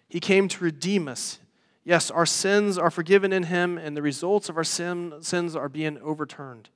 He 0.08 0.18
came 0.18 0.48
to 0.48 0.64
redeem 0.64 1.06
us. 1.06 1.38
Yes, 1.84 2.10
our 2.10 2.26
sins 2.26 2.76
are 2.76 2.90
forgiven 2.90 3.32
in 3.32 3.44
Him, 3.44 3.78
and 3.78 3.96
the 3.96 4.02
results 4.02 4.48
of 4.48 4.56
our 4.56 4.64
sin, 4.64 5.14
sins 5.20 5.54
are 5.54 5.68
being 5.68 5.96
overturned. 5.98 6.70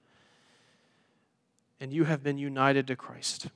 And 1.81 1.93
you 1.93 2.05
have 2.05 2.23
been 2.23 2.39
united 2.39 2.87
to 2.87 2.95
Christ. 2.95 3.49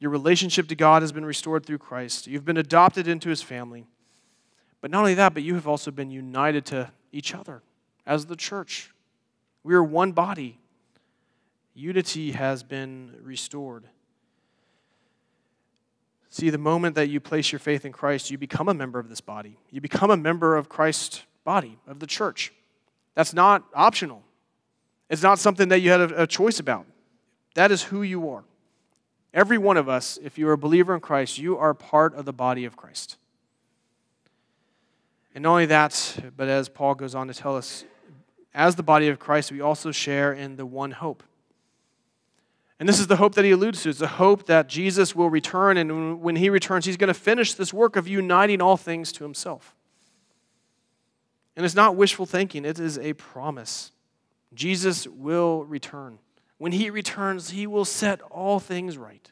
Your 0.00 0.10
relationship 0.10 0.66
to 0.68 0.74
God 0.74 1.02
has 1.02 1.12
been 1.12 1.26
restored 1.26 1.66
through 1.66 1.76
Christ. 1.76 2.26
You've 2.26 2.46
been 2.46 2.56
adopted 2.56 3.06
into 3.06 3.28
His 3.28 3.42
family. 3.42 3.86
But 4.80 4.90
not 4.90 5.00
only 5.00 5.12
that, 5.14 5.34
but 5.34 5.42
you 5.42 5.56
have 5.56 5.68
also 5.68 5.90
been 5.90 6.10
united 6.10 6.64
to 6.66 6.90
each 7.12 7.34
other 7.34 7.62
as 8.06 8.26
the 8.26 8.36
church. 8.36 8.92
We 9.62 9.74
are 9.74 9.82
one 9.82 10.12
body, 10.12 10.58
unity 11.74 12.32
has 12.32 12.62
been 12.62 13.14
restored. 13.22 13.84
See, 16.30 16.50
the 16.50 16.58
moment 16.58 16.94
that 16.96 17.08
you 17.08 17.20
place 17.20 17.52
your 17.52 17.58
faith 17.58 17.84
in 17.84 17.92
Christ, 17.92 18.30
you 18.30 18.38
become 18.38 18.68
a 18.68 18.74
member 18.74 18.98
of 18.98 19.08
this 19.08 19.20
body. 19.20 19.58
You 19.70 19.80
become 19.80 20.10
a 20.10 20.16
member 20.16 20.56
of 20.56 20.68
Christ's 20.68 21.22
body, 21.44 21.78
of 21.86 22.00
the 22.00 22.06
church. 22.06 22.52
That's 23.14 23.34
not 23.34 23.64
optional. 23.74 24.22
It's 25.10 25.22
not 25.22 25.38
something 25.38 25.68
that 25.68 25.80
you 25.80 25.90
had 25.90 26.00
a, 26.00 26.26
choice 26.26 26.60
about. 26.60 26.86
That 27.54 27.72
is 27.72 27.82
who 27.82 28.02
you 28.02 28.30
are. 28.30 28.44
Every 29.34 29.58
one 29.58 29.76
of 29.76 29.88
us, 29.88 30.18
if 30.22 30.38
you 30.38 30.48
are 30.48 30.52
a 30.52 30.58
believer 30.58 30.94
in 30.94 31.00
Christ, 31.00 31.38
you 31.38 31.58
are 31.58 31.74
part 31.74 32.14
of 32.14 32.24
the 32.24 32.32
body 32.32 32.64
of 32.64 32.76
Christ. 32.76 33.17
And 35.38 35.44
not 35.44 35.50
only 35.52 35.66
that, 35.66 36.16
but 36.36 36.48
as 36.48 36.68
Paul 36.68 36.96
goes 36.96 37.14
on 37.14 37.28
to 37.28 37.32
tell 37.32 37.56
us, 37.56 37.84
as 38.52 38.74
the 38.74 38.82
body 38.82 39.06
of 39.06 39.20
Christ, 39.20 39.52
we 39.52 39.60
also 39.60 39.92
share 39.92 40.32
in 40.32 40.56
the 40.56 40.66
one 40.66 40.90
hope. 40.90 41.22
And 42.80 42.88
this 42.88 42.98
is 42.98 43.06
the 43.06 43.14
hope 43.14 43.36
that 43.36 43.44
he 43.44 43.52
alludes 43.52 43.84
to. 43.84 43.90
It's 43.90 44.00
the 44.00 44.08
hope 44.08 44.46
that 44.46 44.68
Jesus 44.68 45.14
will 45.14 45.30
return, 45.30 45.76
and 45.76 46.20
when 46.20 46.34
he 46.34 46.50
returns, 46.50 46.86
he's 46.86 46.96
going 46.96 47.06
to 47.06 47.14
finish 47.14 47.54
this 47.54 47.72
work 47.72 47.94
of 47.94 48.08
uniting 48.08 48.60
all 48.60 48.76
things 48.76 49.12
to 49.12 49.22
himself. 49.22 49.76
And 51.54 51.64
it's 51.64 51.76
not 51.76 51.94
wishful 51.94 52.26
thinking, 52.26 52.64
it 52.64 52.80
is 52.80 52.98
a 52.98 53.12
promise. 53.12 53.92
Jesus 54.54 55.06
will 55.06 55.62
return. 55.66 56.18
When 56.56 56.72
he 56.72 56.90
returns, 56.90 57.50
he 57.50 57.68
will 57.68 57.84
set 57.84 58.20
all 58.22 58.58
things 58.58 58.98
right, 58.98 59.30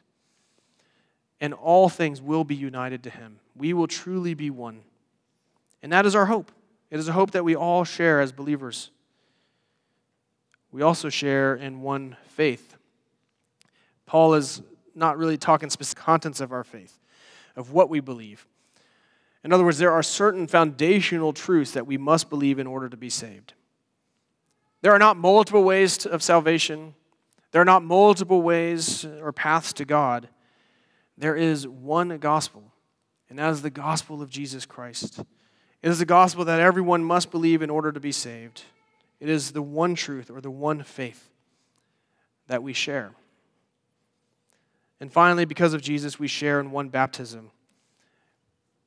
and 1.41 1.53
all 1.53 1.89
things 1.89 2.21
will 2.21 2.45
be 2.45 2.55
united 2.55 3.03
to 3.03 3.09
him. 3.09 3.41
We 3.57 3.73
will 3.73 3.87
truly 3.87 4.35
be 4.35 4.49
one. 4.49 4.83
And 5.87 5.93
that 5.93 6.05
is 6.05 6.15
our 6.15 6.25
hope. 6.25 6.51
It 6.91 6.99
is 6.99 7.07
a 7.07 7.13
hope 7.13 7.31
that 7.31 7.45
we 7.45 7.55
all 7.55 7.85
share 7.85 8.19
as 8.19 8.33
believers. 8.33 8.91
We 10.69 10.81
also 10.81 11.07
share 11.07 11.55
in 11.55 11.79
one 11.79 12.17
faith. 12.27 12.75
Paul 14.05 14.33
is 14.33 14.61
not 14.95 15.17
really 15.17 15.37
talking 15.37 15.69
specific 15.69 16.03
contents 16.03 16.41
of 16.41 16.51
our 16.51 16.65
faith, 16.65 16.99
of 17.55 17.71
what 17.71 17.89
we 17.89 18.01
believe. 18.01 18.45
In 19.45 19.53
other 19.53 19.63
words, 19.63 19.77
there 19.77 19.93
are 19.93 20.03
certain 20.03 20.45
foundational 20.45 21.31
truths 21.31 21.71
that 21.71 21.87
we 21.87 21.97
must 21.97 22.29
believe 22.29 22.59
in 22.59 22.67
order 22.67 22.89
to 22.89 22.97
be 22.97 23.09
saved. 23.09 23.53
There 24.81 24.91
are 24.91 24.99
not 24.99 25.15
multiple 25.15 25.63
ways 25.63 26.05
of 26.05 26.21
salvation. 26.21 26.95
There 27.51 27.61
are 27.61 27.63
not 27.63 27.81
multiple 27.81 28.41
ways 28.41 29.05
or 29.05 29.31
paths 29.31 29.71
to 29.71 29.85
God. 29.85 30.27
There 31.17 31.37
is 31.37 31.65
one 31.65 32.17
gospel, 32.17 32.73
and 33.29 33.39
that 33.39 33.51
is 33.51 33.61
the 33.61 33.69
gospel 33.69 34.21
of 34.21 34.29
Jesus 34.29 34.65
Christ. 34.65 35.21
It 35.81 35.89
is 35.89 35.99
the 35.99 36.05
gospel 36.05 36.45
that 36.45 36.59
everyone 36.59 37.03
must 37.03 37.31
believe 37.31 37.61
in 37.61 37.69
order 37.69 37.91
to 37.91 37.99
be 37.99 38.11
saved. 38.11 38.63
It 39.19 39.29
is 39.29 39.51
the 39.51 39.61
one 39.61 39.95
truth 39.95 40.29
or 40.29 40.41
the 40.41 40.51
one 40.51 40.83
faith 40.83 41.29
that 42.47 42.63
we 42.63 42.73
share. 42.73 43.11
And 44.99 45.11
finally, 45.11 45.45
because 45.45 45.73
of 45.73 45.81
Jesus, 45.81 46.19
we 46.19 46.27
share 46.27 46.59
in 46.59 46.71
one 46.71 46.89
baptism. 46.89 47.51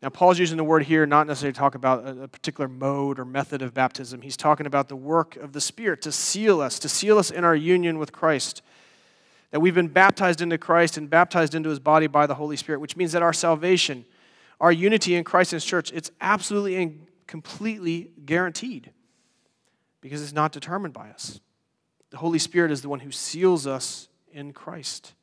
Now, 0.03 0.09
Paul's 0.09 0.38
using 0.38 0.57
the 0.57 0.64
word 0.64 0.85
here 0.85 1.05
not 1.05 1.26
necessarily 1.26 1.53
to 1.53 1.59
talk 1.59 1.74
about 1.74 2.07
a, 2.07 2.26
particular 2.26 2.68
mode 2.68 3.18
or 3.18 3.24
method 3.24 3.61
of 3.61 3.74
baptism. 3.74 4.22
He's 4.22 4.37
talking 4.37 4.66
about 4.66 4.88
the 4.88 4.96
work 4.96 5.37
of 5.37 5.53
the 5.53 5.61
Spirit 5.61 6.00
to 6.03 6.12
seal 6.12 6.61
us, 6.61 6.79
to 6.79 6.88
seal 6.88 7.18
us 7.18 7.31
in 7.31 7.44
our 7.44 7.55
union 7.55 7.98
with 7.98 8.11
Christ. 8.11 8.62
That 9.50 9.61
we've 9.61 9.74
been 9.74 9.88
baptized 9.88 10.40
into 10.40 10.57
Christ 10.57 10.96
and 10.96 11.11
baptized 11.11 11.55
into 11.55 11.68
his 11.68 11.81
body 11.81 12.07
by 12.07 12.26
the 12.26 12.37
Holy 12.37 12.57
Spirit, 12.57 12.81
which 12.81 12.96
means 12.96 13.12
that 13.12 13.22
our 13.22 13.35
salvation, 13.35 14.07
our 14.61 14.70
unity 14.70 15.14
in 15.14 15.25
Christ 15.25 15.53
and 15.53 15.57
his 15.57 15.64
church, 15.64 15.90
it's 15.92 16.11
absolutely 16.20 16.77
and 16.77 17.07
completely 17.27 18.11
guaranteed 18.25 18.90
because 20.01 20.23
it's 20.23 20.33
not 20.33 20.53
determined 20.53 20.94
by 20.94 21.11
us. 21.11 21.40
The 22.11 22.18
Holy 22.18 22.38
Spirit 22.38 22.70
is 22.70 22.83
the 22.83 22.88
one 22.88 23.01
who 23.01 23.11
seals 23.11 23.66
us 23.66 24.09
in 24.33 24.53
Christ. 24.53 25.14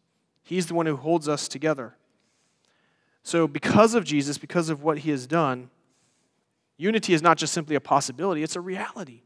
He's 0.44 0.68
the 0.68 0.74
one 0.74 0.86
who 0.86 0.96
holds 0.96 1.28
us 1.28 1.48
together. 1.48 1.96
So, 3.24 3.48
because 3.48 3.94
of 3.94 4.06
Jesus, 4.06 4.38
because 4.38 4.70
of 4.70 4.84
what 4.84 5.00
he 5.00 5.12
has 5.12 5.28
done, 5.28 5.70
unity 6.78 7.14
is 7.14 7.22
not 7.22 7.38
just 7.38 7.54
simply 7.54 7.76
a 7.76 7.82
possibility, 7.82 8.42
it's 8.42 8.56
a 8.56 8.62
reality. 8.62 9.24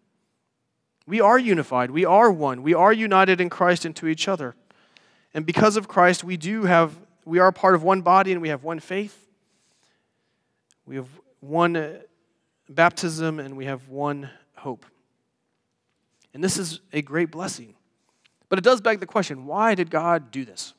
We 1.06 1.21
are 1.21 1.38
unified, 1.38 1.91
we 1.91 2.06
are 2.06 2.32
one, 2.32 2.63
we 2.63 2.74
are 2.74 2.91
united 2.91 3.39
in 3.39 3.50
Christ 3.50 3.86
and 3.86 3.95
to 3.97 4.08
each 4.08 4.28
other. 4.28 4.56
And 5.34 5.45
because 5.45 5.78
of 5.78 5.88
Christ, 5.88 6.24
we 6.24 6.36
do 6.36 6.63
have, 6.63 6.95
we 7.26 7.39
are 7.39 7.52
part 7.52 7.76
of 7.76 7.84
one 7.84 8.02
body 8.02 8.32
and 8.32 8.41
we 8.41 8.50
have 8.50 8.63
one 8.63 8.80
faith. 8.80 9.28
We 10.86 10.96
have 10.96 11.08
one 11.39 11.76
uh, 11.76 12.00
baptism 12.70 13.39
and 13.39 13.56
we 13.56 13.65
have 13.65 13.88
one 13.89 14.30
hope. 14.56 14.86
And 16.34 16.44
this 16.44 16.58
is 16.58 16.80
a 16.94 17.02
great 17.02 17.32
blessing. 17.32 17.76
But 18.50 18.60
it 18.60 18.63
does 18.63 18.82
beg 18.82 19.00
the 19.00 19.06
question 19.06 19.46
why 19.46 19.76
did 19.76 19.89
God 19.89 20.32
do 20.32 20.46
this? 20.46 20.74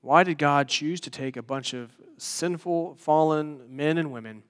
Why 0.00 0.22
did 0.22 0.38
God 0.38 0.68
choose 0.68 1.00
to 1.02 1.10
take 1.10 1.36
a 1.36 1.42
bunch 1.42 1.74
of 1.74 1.90
sinful, 2.18 2.96
fallen 2.96 3.60
men 3.68 3.98
and 3.98 4.12
women 4.12 4.42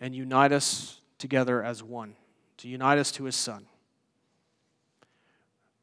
and 0.00 0.14
unite 0.14 0.52
us 0.52 1.00
together 1.18 1.62
as 1.62 1.82
one, 1.82 2.14
to 2.58 2.68
unite 2.68 2.98
us 2.98 3.10
to 3.12 3.24
his 3.24 3.34
Son? 3.34 3.66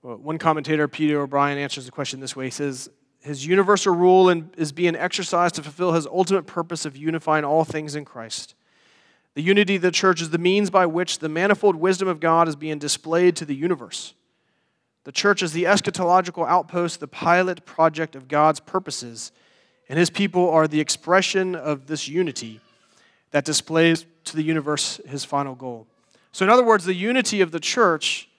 Well, 0.01 0.17
one 0.17 0.37
commentator, 0.37 0.87
Peter 0.87 1.21
O'Brien, 1.21 1.57
answers 1.57 1.85
the 1.85 1.91
question 1.91 2.19
this 2.19 2.35
way. 2.35 2.45
He 2.45 2.51
says, 2.51 2.89
His 3.23 3.47
universal 3.47 3.95
rule 3.95 4.29
is 4.29 4.73
being 4.73 4.97
exercised 4.97 5.55
to 5.55 5.63
fulfill 5.63 5.93
his 5.93 6.05
ultimate 6.05 6.45
purpose 6.45 6.85
of 6.85 6.97
unifying 6.97 7.45
all 7.45 7.63
things 7.63 7.95
in 7.95 8.03
Christ. 8.03 8.53
The 9.35 9.41
unity 9.41 9.77
of 9.77 9.81
the 9.81 9.91
church 9.91 10.21
is 10.21 10.31
the 10.31 10.37
means 10.37 10.69
by 10.69 10.85
which 10.85 11.19
the 11.19 11.29
manifold 11.29 11.77
wisdom 11.77 12.09
of 12.09 12.19
God 12.19 12.49
is 12.49 12.57
being 12.57 12.79
displayed 12.79 13.37
to 13.37 13.45
the 13.45 13.55
universe. 13.55 14.13
The 15.05 15.13
church 15.13 15.41
is 15.41 15.53
the 15.53 15.63
eschatological 15.63 16.47
outpost, 16.47 16.99
the 16.99 17.07
pilot 17.07 17.65
project 17.65 18.15
of 18.15 18.27
God's 18.27 18.59
purposes, 18.59 19.31
and 19.87 19.97
his 19.97 20.09
people 20.09 20.49
are 20.49 20.67
the 20.67 20.81
expression 20.81 21.55
of 21.55 21.87
this 21.87 22.07
unity 22.09 22.59
that 23.31 23.45
displays 23.45 24.05
to 24.25 24.35
the 24.35 24.43
universe 24.43 24.99
his 25.07 25.23
final 25.23 25.55
goal. 25.55 25.87
So, 26.33 26.45
in 26.45 26.49
other 26.49 26.63
words, 26.63 26.83
the 26.83 26.93
unity 26.93 27.41
of 27.41 27.51
the 27.51 27.59
church 27.59 28.29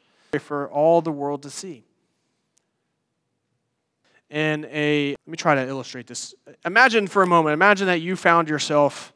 for 0.40 0.68
all 0.68 1.01
the 1.01 1.12
world 1.12 1.42
to 1.42 1.51
see. 1.51 1.85
And 4.31 4.65
a, 4.67 5.11
let 5.11 5.29
me 5.29 5.37
try 5.37 5.55
to 5.55 5.67
illustrate 5.67 6.07
this. 6.07 6.35
Imagine 6.65 7.07
for 7.07 7.23
a 7.23 7.27
moment, 7.27 7.55
imagine 7.55 7.87
that 7.87 8.01
you 8.01 8.17
found 8.17 8.49
yourself 8.49 9.13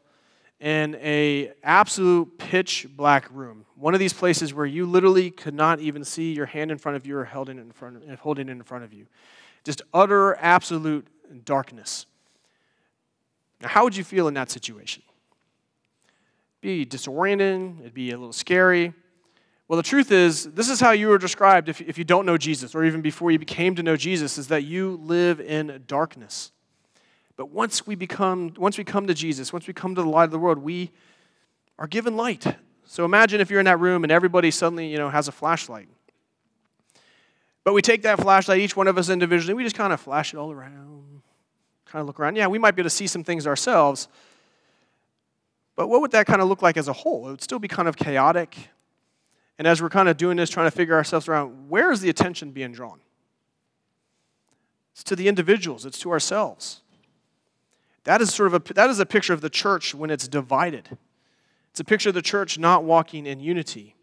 in 0.60 0.96
a 0.96 1.52
absolute 1.62 2.36
pitch 2.38 2.86
black 2.96 3.28
room. 3.32 3.64
One 3.76 3.94
of 3.94 4.00
these 4.00 4.12
places 4.12 4.52
where 4.52 4.66
you 4.66 4.86
literally 4.86 5.30
could 5.30 5.54
not 5.54 5.80
even 5.80 6.04
see 6.04 6.32
your 6.32 6.46
hand 6.46 6.70
in 6.70 6.78
front 6.78 6.96
of 6.96 7.06
you 7.06 7.16
or 7.16 7.24
held 7.24 7.48
in 7.48 7.70
front 7.72 7.96
of, 7.96 8.18
holding 8.20 8.48
it 8.48 8.52
in 8.52 8.62
front 8.62 8.84
of 8.84 8.92
you. 8.92 9.06
Just 9.64 9.82
utter 9.94 10.36
absolute 10.36 11.06
darkness. 11.44 12.06
Now, 13.60 13.68
how 13.68 13.84
would 13.84 13.96
you 13.96 14.04
feel 14.04 14.28
in 14.28 14.34
that 14.34 14.50
situation? 14.50 15.02
Be 16.60 16.84
disoriented, 16.84 17.80
it'd 17.80 17.94
be 17.94 18.10
a 18.10 18.18
little 18.18 18.32
scary. 18.32 18.92
Well, 19.68 19.76
the 19.76 19.82
truth 19.82 20.10
is, 20.10 20.44
this 20.44 20.70
is 20.70 20.80
how 20.80 20.92
you 20.92 21.08
were 21.08 21.18
described 21.18 21.68
if, 21.68 21.82
if 21.82 21.98
you 21.98 22.04
don't 22.04 22.24
know 22.24 22.38
Jesus, 22.38 22.74
or 22.74 22.84
even 22.84 23.02
before 23.02 23.30
you 23.30 23.38
came 23.38 23.74
to 23.74 23.82
know 23.82 23.96
Jesus, 23.96 24.38
is 24.38 24.48
that 24.48 24.64
you 24.64 24.98
live 25.04 25.40
in 25.40 25.84
darkness. 25.86 26.52
But 27.36 27.50
once 27.50 27.86
we 27.86 27.94
become, 27.94 28.54
once 28.56 28.78
we 28.78 28.84
come 28.84 29.06
to 29.06 29.14
Jesus, 29.14 29.52
once 29.52 29.66
we 29.66 29.74
come 29.74 29.94
to 29.94 30.02
the 30.02 30.08
light 30.08 30.24
of 30.24 30.30
the 30.30 30.38
world, 30.38 30.58
we 30.58 30.90
are 31.78 31.86
given 31.86 32.16
light. 32.16 32.46
So 32.86 33.04
imagine 33.04 33.42
if 33.42 33.50
you're 33.50 33.60
in 33.60 33.66
that 33.66 33.78
room 33.78 34.04
and 34.04 34.10
everybody 34.10 34.50
suddenly, 34.50 34.88
you 34.88 34.96
know, 34.96 35.10
has 35.10 35.28
a 35.28 35.32
flashlight. 35.32 35.88
But 37.62 37.74
we 37.74 37.82
take 37.82 38.02
that 38.02 38.18
flashlight, 38.18 38.60
each 38.60 38.74
one 38.74 38.88
of 38.88 38.96
us 38.96 39.10
individually, 39.10 39.52
we 39.52 39.64
just 39.64 39.76
kind 39.76 39.92
of 39.92 40.00
flash 40.00 40.32
it 40.32 40.38
all 40.38 40.50
around, 40.50 41.20
kind 41.84 42.00
of 42.00 42.06
look 42.06 42.18
around. 42.18 42.36
Yeah, 42.36 42.46
we 42.46 42.58
might 42.58 42.74
be 42.74 42.80
able 42.80 42.88
to 42.88 42.96
see 42.96 43.06
some 43.06 43.22
things 43.22 43.46
ourselves. 43.46 44.08
But 45.76 45.88
what 45.88 46.00
would 46.00 46.12
that 46.12 46.26
kind 46.26 46.40
of 46.40 46.48
look 46.48 46.62
like 46.62 46.78
as 46.78 46.88
a 46.88 46.94
whole? 46.94 47.28
It 47.28 47.32
would 47.32 47.42
still 47.42 47.58
be 47.58 47.68
kind 47.68 47.86
of 47.86 47.96
chaotic. 47.98 48.56
And 49.58 49.66
as 49.66 49.82
we're 49.82 49.88
kind 49.90 50.08
of 50.08 50.16
doing 50.16 50.36
this, 50.36 50.48
trying 50.48 50.66
to 50.66 50.76
figure 50.76 50.94
ourselves 50.94 51.28
around, 51.28 51.68
where 51.68 51.90
is 51.90 52.00
the 52.00 52.08
attention 52.08 52.52
being 52.52 52.72
drawn? 52.72 53.00
It's 54.92 55.02
to 55.04 55.16
the 55.16 55.28
individuals, 55.28 55.84
it's 55.84 55.98
to 56.00 56.10
ourselves. 56.10 56.80
That 58.04 58.20
is 58.20 58.32
sort 58.32 58.52
of 58.52 58.54
a, 58.54 58.72
that 58.74 58.88
is 58.88 59.00
a 59.00 59.06
picture 59.06 59.32
of 59.32 59.40
the 59.40 59.50
church 59.50 59.94
when 59.94 60.10
it's 60.10 60.28
divided. 60.28 60.96
It's 61.70 61.80
a 61.80 61.84
picture 61.84 62.08
of 62.08 62.14
the 62.14 62.22
church 62.22 62.58
not 62.58 62.84
walking 62.84 63.26
in 63.26 63.40
unity. 63.40 63.94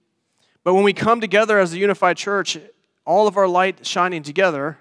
But 0.64 0.74
when 0.74 0.84
we 0.84 0.94
come 0.94 1.22
together 1.22 1.60
as 1.60 1.74
a 1.74 1.78
unified 1.78 2.18
church, 2.18 2.58
all 3.06 3.28
of 3.28 3.38
our 3.38 3.48
light 3.48 3.86
shining 3.86 4.24
together, 4.24 4.78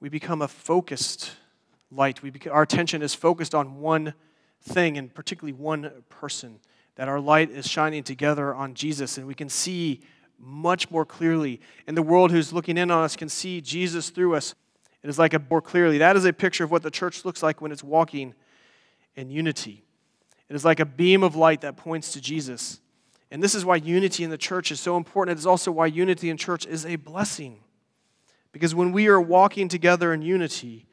we 0.00 0.08
become 0.08 0.42
a 0.42 0.48
focused 0.48 1.32
light. 1.90 2.22
We 2.22 2.32
our 2.50 2.62
attention 2.62 3.02
is 3.02 3.14
focused 3.14 3.54
on 3.54 3.80
one 3.80 4.14
thing, 4.62 4.98
and 4.98 5.12
particularly 5.12 5.52
one 5.52 5.90
person. 6.08 6.60
That 7.00 7.08
our 7.08 7.18
light 7.18 7.50
is 7.50 7.66
shining 7.66 8.02
together 8.02 8.54
on 8.54 8.74
Jesus, 8.74 9.16
and 9.16 9.26
we 9.26 9.32
can 9.32 9.48
see 9.48 10.02
much 10.38 10.90
more 10.90 11.06
clearly. 11.06 11.58
And 11.86 11.96
the 11.96 12.02
world 12.02 12.30
who's 12.30 12.52
looking 12.52 12.76
in 12.76 12.90
on 12.90 13.04
us 13.04 13.16
can 13.16 13.30
see 13.30 13.62
Jesus 13.62 14.10
through 14.10 14.34
us. 14.34 14.54
It 15.02 15.08
is 15.08 15.18
like 15.18 15.32
a 15.32 15.42
more 15.48 15.62
clearly. 15.62 15.96
That 15.96 16.14
is 16.14 16.26
a 16.26 16.32
picture 16.34 16.62
of 16.62 16.70
what 16.70 16.82
the 16.82 16.90
church 16.90 17.24
looks 17.24 17.42
like 17.42 17.62
when 17.62 17.72
it's 17.72 17.82
walking 17.82 18.34
in 19.16 19.30
unity. 19.30 19.82
It 20.50 20.54
is 20.54 20.62
like 20.62 20.78
a 20.78 20.84
beam 20.84 21.22
of 21.22 21.34
light 21.34 21.62
that 21.62 21.78
points 21.78 22.12
to 22.12 22.20
Jesus. 22.20 22.82
And 23.30 23.42
this 23.42 23.54
is 23.54 23.64
why 23.64 23.76
unity 23.76 24.22
in 24.22 24.28
the 24.28 24.36
church 24.36 24.70
is 24.70 24.78
so 24.78 24.98
important. 24.98 25.38
It 25.38 25.40
is 25.40 25.46
also 25.46 25.72
why 25.72 25.86
unity 25.86 26.28
in 26.28 26.36
church 26.36 26.66
is 26.66 26.84
a 26.84 26.96
blessing. 26.96 27.60
Because 28.52 28.74
when 28.74 28.92
we 28.92 29.08
are 29.08 29.18
walking 29.18 29.68
together 29.68 30.12
in 30.12 30.20
unity, 30.20 30.84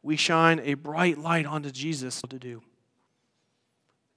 we 0.00 0.14
shine 0.14 0.60
a 0.60 0.74
bright 0.74 1.18
light 1.18 1.44
onto 1.44 1.72
Jesus 1.72 2.22
to 2.28 2.38
do. 2.38 2.62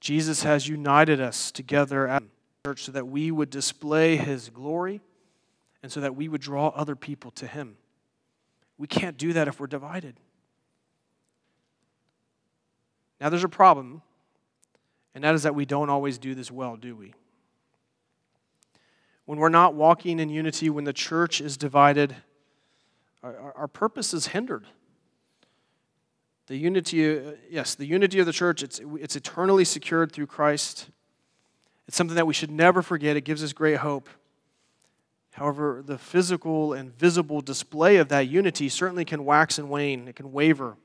Jesus 0.03 0.43
has 0.43 0.67
united 0.67 1.21
us 1.21 1.49
together 1.49 2.09
at 2.09 2.23
church 2.65 2.83
so 2.83 2.91
that 2.91 3.07
we 3.07 3.31
would 3.31 3.49
display 3.49 4.17
his 4.17 4.49
glory 4.49 4.99
and 5.81 5.89
so 5.89 6.01
that 6.01 6.13
we 6.13 6.27
would 6.27 6.41
draw 6.41 6.67
other 6.75 6.93
people 6.93 7.31
to 7.31 7.47
him. 7.47 7.77
We 8.77 8.85
can't 8.85 9.17
do 9.17 9.31
that 9.31 9.47
if 9.47 9.61
we're 9.61 9.67
divided. 9.67 10.19
Now, 13.21 13.29
there's 13.29 13.45
a 13.45 13.49
problem, 13.49 14.01
and 15.15 15.23
that 15.23 15.35
is 15.35 15.43
that 15.43 15.55
we 15.55 15.63
don't 15.63 15.89
always 15.89 16.17
do 16.17 16.35
this 16.35 16.51
well, 16.51 16.75
do 16.75 16.97
we? 16.97 17.13
When 19.23 19.39
we're 19.39 19.47
not 19.47 19.73
walking 19.73 20.19
in 20.19 20.27
unity, 20.27 20.69
when 20.69 20.83
the 20.83 20.91
church 20.91 21.39
is 21.39 21.55
divided, 21.55 22.13
our, 23.23 23.53
our 23.55 23.67
purpose 23.69 24.13
is 24.13 24.27
hindered. 24.27 24.65
The 26.47 26.57
unity, 26.57 27.17
uh, 27.17 27.31
yes, 27.49 27.75
the 27.75 27.85
unity 27.85 28.19
of 28.19 28.25
the 28.25 28.33
church, 28.33 28.63
it's, 28.63 28.81
it's 28.99 29.15
eternally 29.15 29.63
secured 29.63 30.11
through 30.11 30.27
Christ. 30.27 30.89
It's 31.87 31.95
something 31.95 32.15
that 32.15 32.27
we 32.27 32.33
should 32.33 32.51
never 32.51 32.81
forget. 32.81 33.15
It 33.15 33.21
gives 33.21 33.43
us 33.43 33.53
great 33.53 33.77
hope. 33.77 34.09
However, 35.31 35.81
the 35.85 35.97
physical 35.97 36.73
and 36.73 36.95
visible 36.97 37.41
display 37.41 37.97
of 37.97 38.09
that 38.09 38.27
unity 38.27 38.69
certainly 38.69 39.05
can 39.05 39.25
wax 39.25 39.57
and 39.57 39.69
wane, 39.69 40.07
it 40.07 40.15
can 40.15 40.31
waver 40.31 40.77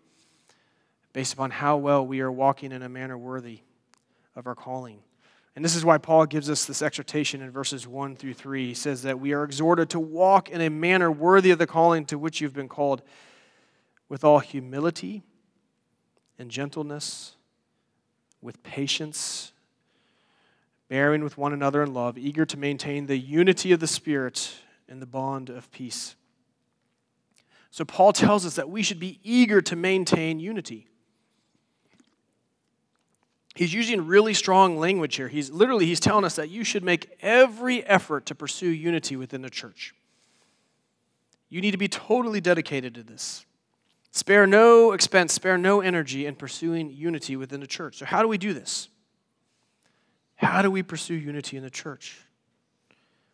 based 1.12 1.32
upon 1.32 1.50
how 1.50 1.76
well 1.76 2.06
we 2.06 2.20
are 2.20 2.30
walking 2.30 2.70
in 2.70 2.82
a 2.82 2.88
manner 2.88 3.18
worthy 3.18 3.60
of 4.36 4.46
our 4.46 4.54
calling. 4.54 5.00
And 5.56 5.64
this 5.64 5.74
is 5.74 5.84
why 5.84 5.98
Paul 5.98 6.26
gives 6.26 6.48
us 6.48 6.64
this 6.64 6.80
exhortation 6.80 7.42
in 7.42 7.50
verses 7.50 7.86
1 7.86 8.14
through 8.14 8.34
3. 8.34 8.68
He 8.68 8.74
says 8.74 9.02
that 9.02 9.18
we 9.18 9.32
are 9.32 9.42
exhorted 9.42 9.90
to 9.90 9.98
walk 9.98 10.48
in 10.48 10.60
a 10.60 10.70
manner 10.70 11.10
worthy 11.10 11.50
of 11.50 11.58
the 11.58 11.66
calling 11.66 12.04
to 12.06 12.18
which 12.18 12.40
you've 12.40 12.54
been 12.54 12.68
called 12.68 13.02
with 14.08 14.22
all 14.22 14.38
humility 14.38 15.24
and 16.38 16.50
gentleness, 16.50 17.34
with 18.40 18.62
patience 18.62 19.52
bearing 20.88 21.22
with 21.22 21.36
one 21.36 21.52
another 21.52 21.82
in 21.82 21.92
love, 21.92 22.16
eager 22.16 22.46
to 22.46 22.56
maintain 22.56 23.06
the 23.06 23.18
unity 23.18 23.72
of 23.72 23.80
the 23.80 23.86
Spirit 23.86 24.54
in 24.88 25.00
the 25.00 25.06
bond 25.06 25.50
of 25.50 25.70
peace. 25.70 26.16
So, 27.70 27.84
Paul 27.84 28.12
tells 28.12 28.46
us 28.46 28.56
that 28.56 28.70
we 28.70 28.82
should 28.82 28.98
be 28.98 29.20
eager 29.22 29.60
to 29.60 29.76
maintain 29.76 30.40
unity. 30.40 30.88
He's 33.54 33.74
using 33.74 34.06
really 34.06 34.34
strong 34.34 34.78
language 34.78 35.16
here. 35.16 35.28
He's 35.28 35.50
literally 35.50 35.84
he's 35.84 36.00
telling 36.00 36.24
us 36.24 36.36
that 36.36 36.48
you 36.48 36.62
should 36.62 36.84
make 36.84 37.18
every 37.20 37.84
effort 37.84 38.24
to 38.26 38.34
pursue 38.34 38.68
unity 38.68 39.16
within 39.16 39.42
the 39.42 39.50
church. 39.50 39.94
You 41.48 41.60
need 41.60 41.72
to 41.72 41.78
be 41.78 41.88
totally 41.88 42.40
dedicated 42.40 42.94
to 42.94 43.02
this. 43.02 43.44
Spare 44.10 44.46
no 44.46 44.92
expense, 44.92 45.32
spare 45.32 45.58
no 45.58 45.80
energy 45.80 46.26
in 46.26 46.34
pursuing 46.34 46.90
unity 46.90 47.36
within 47.36 47.60
the 47.60 47.66
church. 47.66 47.98
So, 47.98 48.06
how 48.06 48.22
do 48.22 48.28
we 48.28 48.38
do 48.38 48.52
this? 48.52 48.88
How 50.36 50.62
do 50.62 50.70
we 50.70 50.82
pursue 50.82 51.14
unity 51.14 51.56
in 51.56 51.62
the 51.62 51.70
church? 51.70 52.18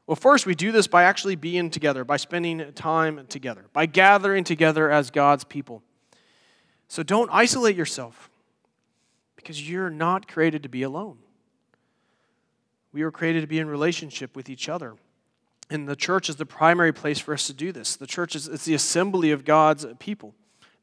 Well, 0.07 0.17
first, 0.17 0.47
we 0.47 0.55
do 0.55 0.73
this 0.73 0.87
by 0.87 1.05
actually 1.05 1.37
being 1.37 1.71
together, 1.71 2.05
by 2.05 2.19
spending 2.19 2.73
time 2.73 3.27
together, 3.29 3.67
by 3.73 3.87
gathering 3.87 4.45
together 4.45 4.91
as 4.91 5.11
God's 5.11 5.45
people. 5.45 5.83
So 6.89 7.03
don't 7.03 7.31
isolate 7.33 7.77
yourself 7.77 8.31
because 9.37 9.69
you're 9.69 9.91
not 9.91 10.29
created 10.29 10.63
to 10.63 10.69
be 10.69 10.83
alone. 10.83 11.19
We 12.93 13.03
were 13.03 13.11
created 13.11 13.41
to 13.41 13.47
be 13.47 13.59
in 13.59 13.69
relationship 13.69 14.37
with 14.37 14.49
each 14.49 14.69
other. 14.69 14.95
And 15.71 15.89
the 15.89 15.97
church 15.97 16.29
is 16.29 16.37
the 16.37 16.47
primary 16.47 16.93
place 16.93 17.19
for 17.19 17.35
us 17.35 17.47
to 17.47 17.53
do 17.53 17.73
this. 17.73 17.97
The 17.97 18.07
church 18.07 18.37
is 18.37 18.47
it's 18.47 18.67
the 18.67 18.75
assembly 18.75 19.31
of 19.31 19.45
God's 19.45 19.87
people. 19.99 20.35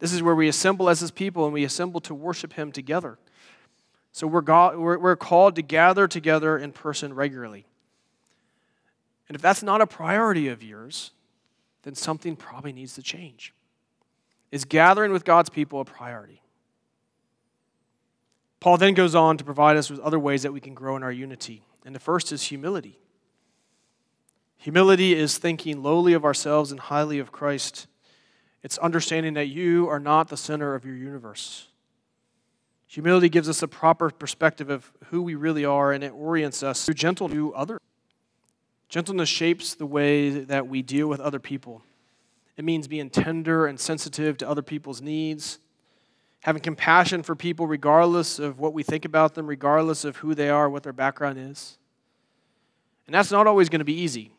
This 0.02 0.14
is 0.14 0.24
where 0.24 0.34
we 0.34 0.48
assemble 0.48 0.90
as 0.90 1.00
his 1.00 1.12
people 1.12 1.46
and 1.46 1.54
we 1.54 1.64
assemble 1.64 2.02
to 2.02 2.16
worship 2.16 2.54
him 2.54 2.72
together. 2.72 3.20
So 4.12 4.26
we're, 4.26 4.42
God, 4.42 4.76
we're, 4.78 4.98
we're 4.98 5.16
called 5.16 5.56
to 5.56 5.62
gather 5.62 6.08
together 6.08 6.58
in 6.58 6.72
person 6.72 7.14
regularly. 7.14 7.68
And 9.30 9.36
if 9.36 9.44
that's 9.44 9.62
not 9.62 9.80
a 9.80 9.86
priority 9.86 10.48
of 10.48 10.64
yours, 10.64 11.12
then 11.84 11.94
something 11.94 12.36
probably 12.36 12.74
needs 12.74 12.96
to 12.96 13.04
change. 13.04 13.54
Is 14.52 14.66
gathering 14.66 15.12
with 15.12 15.24
God's 15.24 15.52
people 15.52 15.80
a 15.80 15.86
priority? 15.86 16.42
Paul 18.60 18.78
then 18.78 18.96
goes 18.96 19.14
on 19.14 19.38
to 19.38 19.44
provide 19.44 19.78
us 19.78 19.92
with 19.92 20.00
other 20.00 20.20
ways 20.20 20.42
that 20.42 20.52
we 20.52 20.60
can 20.60 20.74
grow 20.74 20.96
in 20.96 21.04
our 21.04 21.12
unity. 21.12 21.64
And 21.86 21.94
the 21.94 22.00
first 22.00 22.32
is 22.32 22.42
humility. 22.42 22.98
Humility 24.58 25.14
is 25.14 25.38
thinking 25.38 25.84
lowly 25.84 26.14
of 26.14 26.26
ourselves 26.26 26.72
and 26.72 26.80
highly 26.80 27.20
of 27.20 27.32
Christ. 27.32 27.86
It's 28.64 28.78
understanding 28.78 29.34
that 29.34 29.48
you 29.48 29.90
are 29.90 30.00
not 30.00 30.30
the 30.30 30.38
center 30.38 30.76
of 30.76 30.86
your 30.86 30.96
universe. 30.96 31.68
Humility 32.88 33.30
gives 33.30 33.50
us 33.50 33.64
a 33.64 33.68
proper 33.68 34.10
perspective 34.10 34.70
of 34.70 34.92
who 35.06 35.22
we 35.22 35.36
really 35.36 35.66
are, 35.66 35.94
and 35.94 36.04
it 36.04 36.12
orients 36.12 36.62
us 36.62 36.86
through 36.86 36.96
gentle 36.96 37.30
to 37.30 37.54
others. 37.56 37.80
Gentleness 38.90 39.30
shapes 39.30 39.74
the 39.74 39.86
way 39.86 40.30
that 40.30 40.68
we 40.68 40.82
deal 40.82 41.08
with 41.08 41.22
other 41.22 41.40
people. 41.40 41.82
It 42.58 42.66
means 42.66 42.88
being 42.88 43.10
tender 43.10 43.66
and 43.66 43.80
sensitive 43.80 44.38
to 44.40 44.50
other 44.50 44.62
people's 44.62 45.02
needs, 45.02 45.60
having 46.42 46.62
compassion 46.62 47.24
for 47.24 47.36
people 47.36 47.66
regardless 47.66 48.38
of 48.38 48.60
what 48.60 48.74
we 48.74 48.84
think 48.84 49.06
about 49.06 49.34
them, 49.36 49.48
regardless 49.48 50.04
of 50.04 50.18
who 50.18 50.36
they 50.36 50.50
are, 50.50 50.70
what 50.70 50.84
their 50.84 50.92
background 50.92 51.40
is. 51.40 51.78
And 53.08 53.16
that's 53.16 53.32
not 53.32 53.48
always 53.48 53.70
going 53.70 53.80
to 53.80 53.86
be 53.86 54.00
easy 54.00 54.34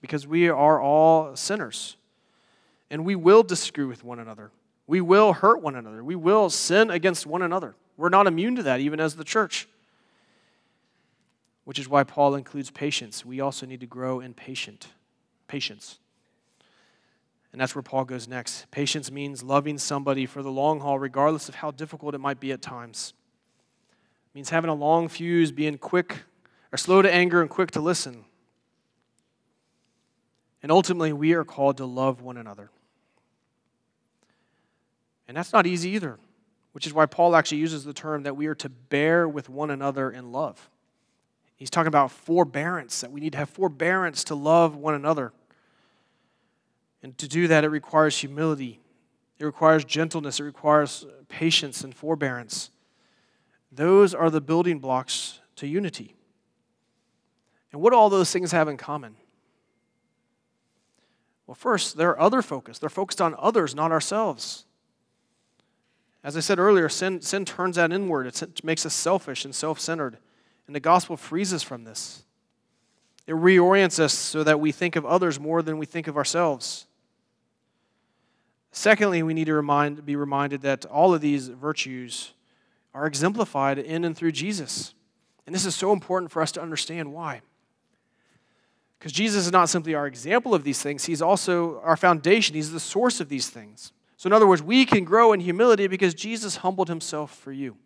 because 0.00 0.26
we 0.26 0.48
are 0.48 0.80
all 0.80 1.36
sinners 1.36 1.96
and 2.92 3.06
we 3.06 3.16
will 3.16 3.42
disagree 3.42 3.86
with 3.86 4.04
one 4.04 4.18
another. 4.18 4.50
We 4.86 5.00
will 5.00 5.32
hurt 5.32 5.62
one 5.62 5.74
another. 5.74 6.04
We 6.04 6.14
will 6.14 6.50
sin 6.50 6.90
against 6.90 7.26
one 7.26 7.40
another. 7.40 7.74
We're 7.96 8.10
not 8.10 8.26
immune 8.26 8.54
to 8.56 8.62
that, 8.64 8.80
even 8.80 9.00
as 9.00 9.16
the 9.16 9.24
church. 9.24 9.66
Which 11.64 11.78
is 11.78 11.88
why 11.88 12.04
Paul 12.04 12.34
includes 12.34 12.70
patience. 12.70 13.24
We 13.24 13.40
also 13.40 13.64
need 13.64 13.80
to 13.80 13.86
grow 13.86 14.20
in 14.20 14.34
patient, 14.34 14.88
patience. 15.48 16.00
And 17.50 17.60
that's 17.60 17.74
where 17.74 17.82
Paul 17.82 18.04
goes 18.04 18.28
next. 18.28 18.70
Patience 18.70 19.10
means 19.10 19.42
loving 19.42 19.78
somebody 19.78 20.26
for 20.26 20.42
the 20.42 20.50
long 20.50 20.80
haul, 20.80 20.98
regardless 20.98 21.48
of 21.48 21.54
how 21.54 21.70
difficult 21.70 22.14
it 22.14 22.18
might 22.18 22.40
be 22.40 22.52
at 22.52 22.60
times. 22.60 23.14
It 24.30 24.34
means 24.34 24.50
having 24.50 24.68
a 24.68 24.74
long 24.74 25.08
fuse, 25.08 25.50
being 25.50 25.78
quick 25.78 26.24
or 26.70 26.76
slow 26.76 27.00
to 27.00 27.10
anger 27.10 27.40
and 27.40 27.48
quick 27.48 27.70
to 27.70 27.80
listen. 27.80 28.26
And 30.62 30.70
ultimately, 30.70 31.14
we 31.14 31.32
are 31.32 31.44
called 31.44 31.78
to 31.78 31.86
love 31.86 32.20
one 32.20 32.36
another. 32.36 32.68
And 35.28 35.36
that's 35.36 35.52
not 35.52 35.66
easy 35.66 35.90
either, 35.90 36.18
which 36.72 36.86
is 36.86 36.92
why 36.92 37.06
Paul 37.06 37.36
actually 37.36 37.58
uses 37.58 37.84
the 37.84 37.92
term 37.92 38.24
that 38.24 38.36
we 38.36 38.46
are 38.46 38.54
to 38.56 38.68
bear 38.68 39.28
with 39.28 39.48
one 39.48 39.70
another 39.70 40.10
in 40.10 40.32
love. 40.32 40.70
He's 41.56 41.70
talking 41.70 41.88
about 41.88 42.10
forbearance, 42.10 43.00
that 43.02 43.12
we 43.12 43.20
need 43.20 43.32
to 43.32 43.38
have 43.38 43.48
forbearance 43.48 44.24
to 44.24 44.34
love 44.34 44.74
one 44.74 44.94
another. 44.94 45.32
And 47.02 47.16
to 47.18 47.28
do 47.28 47.48
that, 47.48 47.64
it 47.64 47.68
requires 47.68 48.18
humility, 48.18 48.80
it 49.38 49.44
requires 49.44 49.84
gentleness, 49.84 50.40
it 50.40 50.44
requires 50.44 51.06
patience 51.28 51.82
and 51.82 51.94
forbearance. 51.94 52.70
Those 53.70 54.14
are 54.14 54.28
the 54.28 54.40
building 54.40 54.80
blocks 54.80 55.40
to 55.56 55.66
unity. 55.66 56.14
And 57.72 57.80
what 57.80 57.92
do 57.92 57.96
all 57.96 58.10
those 58.10 58.30
things 58.30 58.52
have 58.52 58.68
in 58.68 58.76
common? 58.76 59.16
Well, 61.46 61.54
first, 61.54 61.96
they're 61.96 62.20
other 62.20 62.42
focused. 62.42 62.80
They're 62.80 62.90
focused 62.90 63.20
on 63.20 63.34
others, 63.38 63.74
not 63.74 63.92
ourselves. 63.92 64.64
As 66.24 66.36
I 66.36 66.40
said 66.40 66.58
earlier, 66.58 66.88
sin, 66.88 67.20
sin 67.20 67.44
turns 67.44 67.76
that 67.76 67.92
inward. 67.92 68.26
It 68.26 68.64
makes 68.64 68.86
us 68.86 68.94
selfish 68.94 69.44
and 69.44 69.54
self 69.54 69.80
centered. 69.80 70.18
And 70.66 70.76
the 70.76 70.80
gospel 70.80 71.16
frees 71.16 71.52
us 71.52 71.62
from 71.62 71.84
this. 71.84 72.22
It 73.26 73.32
reorients 73.32 73.98
us 73.98 74.12
so 74.12 74.44
that 74.44 74.60
we 74.60 74.72
think 74.72 74.96
of 74.96 75.04
others 75.04 75.38
more 75.38 75.62
than 75.62 75.78
we 75.78 75.86
think 75.86 76.06
of 76.06 76.16
ourselves. 76.16 76.86
Secondly, 78.70 79.22
we 79.22 79.34
need 79.34 79.44
to 79.46 79.54
remind, 79.54 80.04
be 80.06 80.16
reminded 80.16 80.62
that 80.62 80.86
all 80.86 81.12
of 81.12 81.20
these 81.20 81.48
virtues 81.48 82.32
are 82.94 83.06
exemplified 83.06 83.78
in 83.78 84.04
and 84.04 84.16
through 84.16 84.32
Jesus. 84.32 84.94
And 85.46 85.54
this 85.54 85.66
is 85.66 85.74
so 85.74 85.92
important 85.92 86.30
for 86.30 86.40
us 86.40 86.52
to 86.52 86.62
understand 86.62 87.12
why. 87.12 87.42
Because 88.98 89.12
Jesus 89.12 89.46
is 89.46 89.52
not 89.52 89.68
simply 89.68 89.94
our 89.94 90.06
example 90.06 90.54
of 90.54 90.62
these 90.62 90.80
things, 90.80 91.04
He's 91.04 91.22
also 91.22 91.80
our 91.80 91.96
foundation, 91.96 92.54
He's 92.54 92.70
the 92.70 92.80
source 92.80 93.20
of 93.20 93.28
these 93.28 93.50
things. 93.50 93.92
So, 94.22 94.28
in 94.28 94.32
other 94.34 94.46
words, 94.46 94.62
we 94.62 94.86
can 94.86 95.02
grow 95.02 95.32
in 95.32 95.40
humility 95.40 95.88
because 95.88 96.14
Jesus 96.14 96.54
humbled 96.54 96.88
Himself 96.88 97.34
for 97.34 97.50
you. 97.50 97.76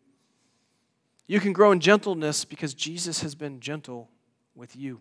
You 1.26 1.40
can 1.40 1.54
grow 1.54 1.72
in 1.72 1.80
gentleness 1.80 2.44
because 2.44 2.74
Jesus 2.74 3.22
has 3.22 3.34
been 3.34 3.58
gentle 3.58 4.10
with 4.54 4.76
you. 4.76 5.00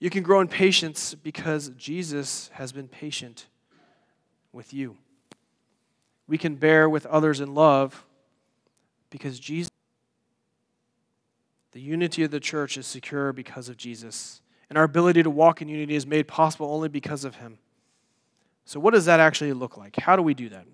You 0.00 0.10
can 0.10 0.24
grow 0.24 0.40
in 0.40 0.48
patience 0.48 1.14
because 1.14 1.68
Jesus 1.76 2.50
has 2.54 2.72
been 2.72 2.88
patient 2.88 3.46
with 4.50 4.74
you. 4.74 4.96
We 6.26 6.36
can 6.36 6.56
bear 6.56 6.88
with 6.88 7.06
others 7.06 7.38
in 7.38 7.54
love 7.54 8.04
because 9.08 9.38
Jesus, 9.38 9.70
the 11.70 11.80
unity 11.80 12.24
of 12.24 12.32
the 12.32 12.40
church 12.40 12.76
is 12.76 12.88
secure 12.88 13.32
because 13.32 13.68
of 13.68 13.76
Jesus. 13.76 14.40
And 14.68 14.76
our 14.76 14.82
ability 14.82 15.22
to 15.22 15.30
walk 15.30 15.62
in 15.62 15.68
unity 15.68 15.94
is 15.94 16.08
made 16.08 16.26
possible 16.26 16.74
only 16.74 16.88
because 16.88 17.24
of 17.24 17.36
him. 17.36 17.58
So, 18.64 18.80
what 18.80 18.94
does 18.94 19.04
that 19.06 19.20
actually 19.20 19.52
look 19.52 19.76
like? 19.76 19.96
How 19.96 20.16
do 20.16 20.22
we 20.22 20.34
do 20.34 20.48
that? 20.50 20.66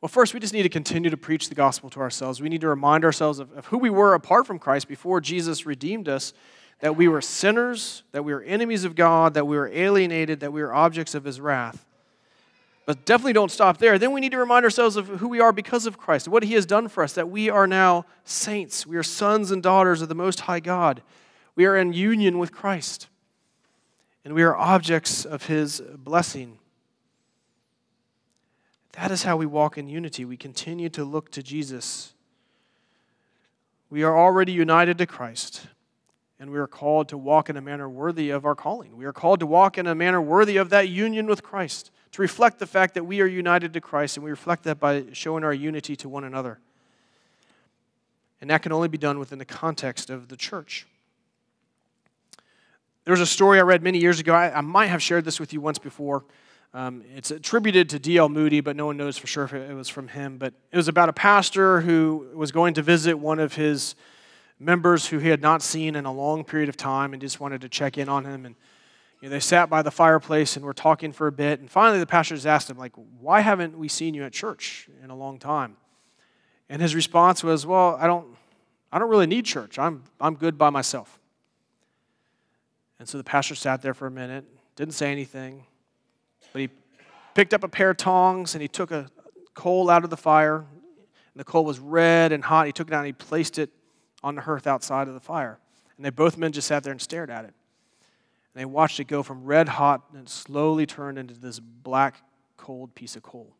Well, 0.00 0.08
first, 0.08 0.34
we 0.34 0.40
just 0.40 0.52
need 0.52 0.64
to 0.64 0.68
continue 0.68 1.10
to 1.10 1.16
preach 1.16 1.48
the 1.48 1.54
gospel 1.54 1.88
to 1.90 2.00
ourselves. 2.00 2.40
We 2.40 2.48
need 2.48 2.60
to 2.62 2.68
remind 2.68 3.04
ourselves 3.04 3.38
of, 3.38 3.52
of 3.52 3.66
who 3.66 3.78
we 3.78 3.90
were 3.90 4.14
apart 4.14 4.46
from 4.46 4.58
Christ 4.58 4.88
before 4.88 5.20
Jesus 5.20 5.64
redeemed 5.64 6.08
us 6.08 6.32
that 6.80 6.96
we 6.96 7.06
were 7.06 7.20
sinners, 7.20 8.02
that 8.10 8.24
we 8.24 8.34
were 8.34 8.42
enemies 8.42 8.82
of 8.84 8.96
God, 8.96 9.34
that 9.34 9.46
we 9.46 9.56
were 9.56 9.68
alienated, 9.68 10.40
that 10.40 10.52
we 10.52 10.60
were 10.60 10.74
objects 10.74 11.14
of 11.14 11.22
his 11.22 11.40
wrath. 11.40 11.86
But 12.84 13.04
definitely 13.04 13.34
don't 13.34 13.50
stop 13.50 13.78
there. 13.78 13.98
Then 13.98 14.12
we 14.12 14.20
need 14.20 14.32
to 14.32 14.38
remind 14.38 14.64
ourselves 14.64 14.96
of 14.96 15.06
who 15.06 15.28
we 15.28 15.38
are 15.40 15.52
because 15.52 15.86
of 15.86 15.96
Christ, 15.96 16.26
what 16.26 16.42
He 16.42 16.54
has 16.54 16.66
done 16.66 16.88
for 16.88 17.04
us, 17.04 17.12
that 17.12 17.30
we 17.30 17.48
are 17.48 17.66
now 17.66 18.04
saints. 18.24 18.86
We 18.86 18.96
are 18.96 19.04
sons 19.04 19.52
and 19.52 19.62
daughters 19.62 20.02
of 20.02 20.08
the 20.08 20.16
Most 20.16 20.40
High 20.40 20.58
God. 20.58 21.02
We 21.54 21.64
are 21.66 21.76
in 21.76 21.92
union 21.92 22.38
with 22.38 22.50
Christ, 22.50 23.08
and 24.24 24.34
we 24.34 24.42
are 24.42 24.56
objects 24.56 25.24
of 25.24 25.46
His 25.46 25.80
blessing. 25.96 26.58
That 28.92 29.10
is 29.10 29.22
how 29.22 29.36
we 29.36 29.46
walk 29.46 29.78
in 29.78 29.88
unity. 29.88 30.24
We 30.24 30.36
continue 30.36 30.88
to 30.90 31.04
look 31.04 31.30
to 31.32 31.42
Jesus. 31.42 32.12
We 33.90 34.02
are 34.02 34.16
already 34.16 34.52
united 34.52 34.98
to 34.98 35.06
Christ, 35.06 35.66
and 36.38 36.50
we 36.50 36.58
are 36.58 36.66
called 36.66 37.08
to 37.08 37.18
walk 37.18 37.48
in 37.50 37.56
a 37.56 37.60
manner 37.60 37.88
worthy 37.88 38.30
of 38.30 38.44
our 38.44 38.54
calling. 38.54 38.96
We 38.96 39.04
are 39.04 39.12
called 39.12 39.40
to 39.40 39.46
walk 39.46 39.78
in 39.78 39.86
a 39.86 39.94
manner 39.94 40.20
worthy 40.20 40.56
of 40.56 40.70
that 40.70 40.88
union 40.88 41.26
with 41.26 41.42
Christ 41.42 41.90
to 42.12 42.20
reflect 42.20 42.58
the 42.58 42.66
fact 42.66 42.94
that 42.94 43.04
we 43.04 43.20
are 43.22 43.26
united 43.26 43.72
to 43.72 43.80
Christ, 43.80 44.16
and 44.16 44.24
we 44.24 44.30
reflect 44.30 44.64
that 44.64 44.78
by 44.78 45.04
showing 45.12 45.44
our 45.44 45.54
unity 45.54 45.96
to 45.96 46.08
one 46.08 46.24
another. 46.24 46.58
And 48.40 48.50
that 48.50 48.62
can 48.62 48.72
only 48.72 48.88
be 48.88 48.98
done 48.98 49.18
within 49.18 49.38
the 49.38 49.44
context 49.44 50.10
of 50.10 50.28
the 50.28 50.36
church. 50.36 50.86
There 53.04 53.12
was 53.12 53.20
a 53.20 53.26
story 53.26 53.58
I 53.58 53.62
read 53.62 53.82
many 53.82 53.98
years 53.98 54.20
ago. 54.20 54.32
I, 54.32 54.58
I 54.58 54.60
might 54.60 54.86
have 54.86 55.02
shared 55.02 55.24
this 55.24 55.40
with 55.40 55.52
you 55.52 55.60
once 55.60 55.78
before. 55.78 56.24
Um, 56.72 57.02
it's 57.16 57.32
attributed 57.32 57.90
to 57.90 57.98
D.L. 57.98 58.28
Moody, 58.28 58.60
but 58.60 58.76
no 58.76 58.86
one 58.86 58.96
knows 58.96 59.18
for 59.18 59.26
sure 59.26 59.44
if 59.44 59.52
it 59.52 59.74
was 59.74 59.88
from 59.88 60.08
him. 60.08 60.38
But 60.38 60.54
it 60.70 60.76
was 60.76 60.86
about 60.86 61.08
a 61.08 61.12
pastor 61.12 61.80
who 61.80 62.28
was 62.34 62.52
going 62.52 62.74
to 62.74 62.82
visit 62.82 63.18
one 63.18 63.40
of 63.40 63.54
his 63.54 63.96
members 64.60 65.08
who 65.08 65.18
he 65.18 65.28
had 65.28 65.42
not 65.42 65.62
seen 65.62 65.96
in 65.96 66.06
a 66.06 66.12
long 66.12 66.44
period 66.44 66.68
of 66.68 66.76
time 66.76 67.12
and 67.12 67.20
just 67.20 67.40
wanted 67.40 67.60
to 67.62 67.68
check 67.68 67.98
in 67.98 68.08
on 68.08 68.24
him. 68.24 68.46
And 68.46 68.54
you 69.20 69.28
know, 69.28 69.34
they 69.34 69.40
sat 69.40 69.68
by 69.68 69.82
the 69.82 69.90
fireplace 69.90 70.54
and 70.56 70.64
were 70.64 70.72
talking 70.72 71.12
for 71.12 71.26
a 71.26 71.32
bit. 71.32 71.58
And 71.58 71.68
finally, 71.68 71.98
the 71.98 72.06
pastor 72.06 72.36
just 72.36 72.46
asked 72.46 72.70
him, 72.70 72.78
like, 72.78 72.92
why 73.20 73.40
haven't 73.40 73.76
we 73.76 73.88
seen 73.88 74.14
you 74.14 74.22
at 74.22 74.32
church 74.32 74.88
in 75.02 75.10
a 75.10 75.16
long 75.16 75.40
time? 75.40 75.76
And 76.68 76.80
his 76.80 76.94
response 76.94 77.42
was, 77.42 77.66
well, 77.66 77.96
I 78.00 78.06
don't, 78.06 78.28
I 78.92 79.00
don't 79.00 79.10
really 79.10 79.26
need 79.26 79.44
church. 79.44 79.76
I'm, 79.76 80.04
I'm 80.20 80.36
good 80.36 80.56
by 80.56 80.70
myself. 80.70 81.18
And 83.02 83.08
so 83.08 83.18
the 83.18 83.24
pastor 83.24 83.56
sat 83.56 83.82
there 83.82 83.94
for 83.94 84.06
a 84.06 84.12
minute, 84.12 84.44
didn't 84.76 84.94
say 84.94 85.10
anything, 85.10 85.64
but 86.52 86.62
he 86.62 86.68
picked 87.34 87.52
up 87.52 87.64
a 87.64 87.68
pair 87.68 87.90
of 87.90 87.96
tongs 87.96 88.54
and 88.54 88.62
he 88.62 88.68
took 88.68 88.92
a 88.92 89.08
coal 89.54 89.90
out 89.90 90.04
of 90.04 90.10
the 90.10 90.16
fire. 90.16 90.58
And 90.58 91.34
the 91.34 91.42
coal 91.42 91.64
was 91.64 91.80
red 91.80 92.30
and 92.30 92.44
hot. 92.44 92.66
He 92.66 92.72
took 92.72 92.86
it 92.86 92.94
out 92.94 92.98
and 92.98 93.06
he 93.06 93.12
placed 93.12 93.58
it 93.58 93.70
on 94.22 94.36
the 94.36 94.42
hearth 94.42 94.68
outside 94.68 95.08
of 95.08 95.14
the 95.14 95.20
fire. 95.20 95.58
And 95.96 96.06
they 96.06 96.10
both 96.10 96.38
men 96.38 96.52
just 96.52 96.68
sat 96.68 96.84
there 96.84 96.92
and 96.92 97.02
stared 97.02 97.28
at 97.28 97.44
it. 97.44 97.54
And 98.54 98.60
they 98.60 98.64
watched 98.66 99.00
it 99.00 99.08
go 99.08 99.24
from 99.24 99.46
red 99.46 99.70
hot 99.70 100.02
and 100.14 100.28
slowly 100.28 100.86
turned 100.86 101.18
into 101.18 101.34
this 101.34 101.58
black, 101.58 102.22
cold 102.56 102.94
piece 102.94 103.16
of 103.16 103.24
coal. 103.24 103.52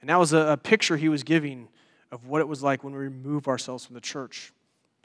And 0.00 0.08
that 0.08 0.20
was 0.20 0.32
a, 0.32 0.52
a 0.52 0.56
picture 0.56 0.96
he 0.96 1.08
was 1.08 1.24
giving 1.24 1.66
of 2.12 2.28
what 2.28 2.40
it 2.40 2.46
was 2.46 2.62
like 2.62 2.84
when 2.84 2.92
we 2.92 3.00
remove 3.00 3.48
ourselves 3.48 3.84
from 3.84 3.94
the 3.94 4.00
church. 4.00 4.52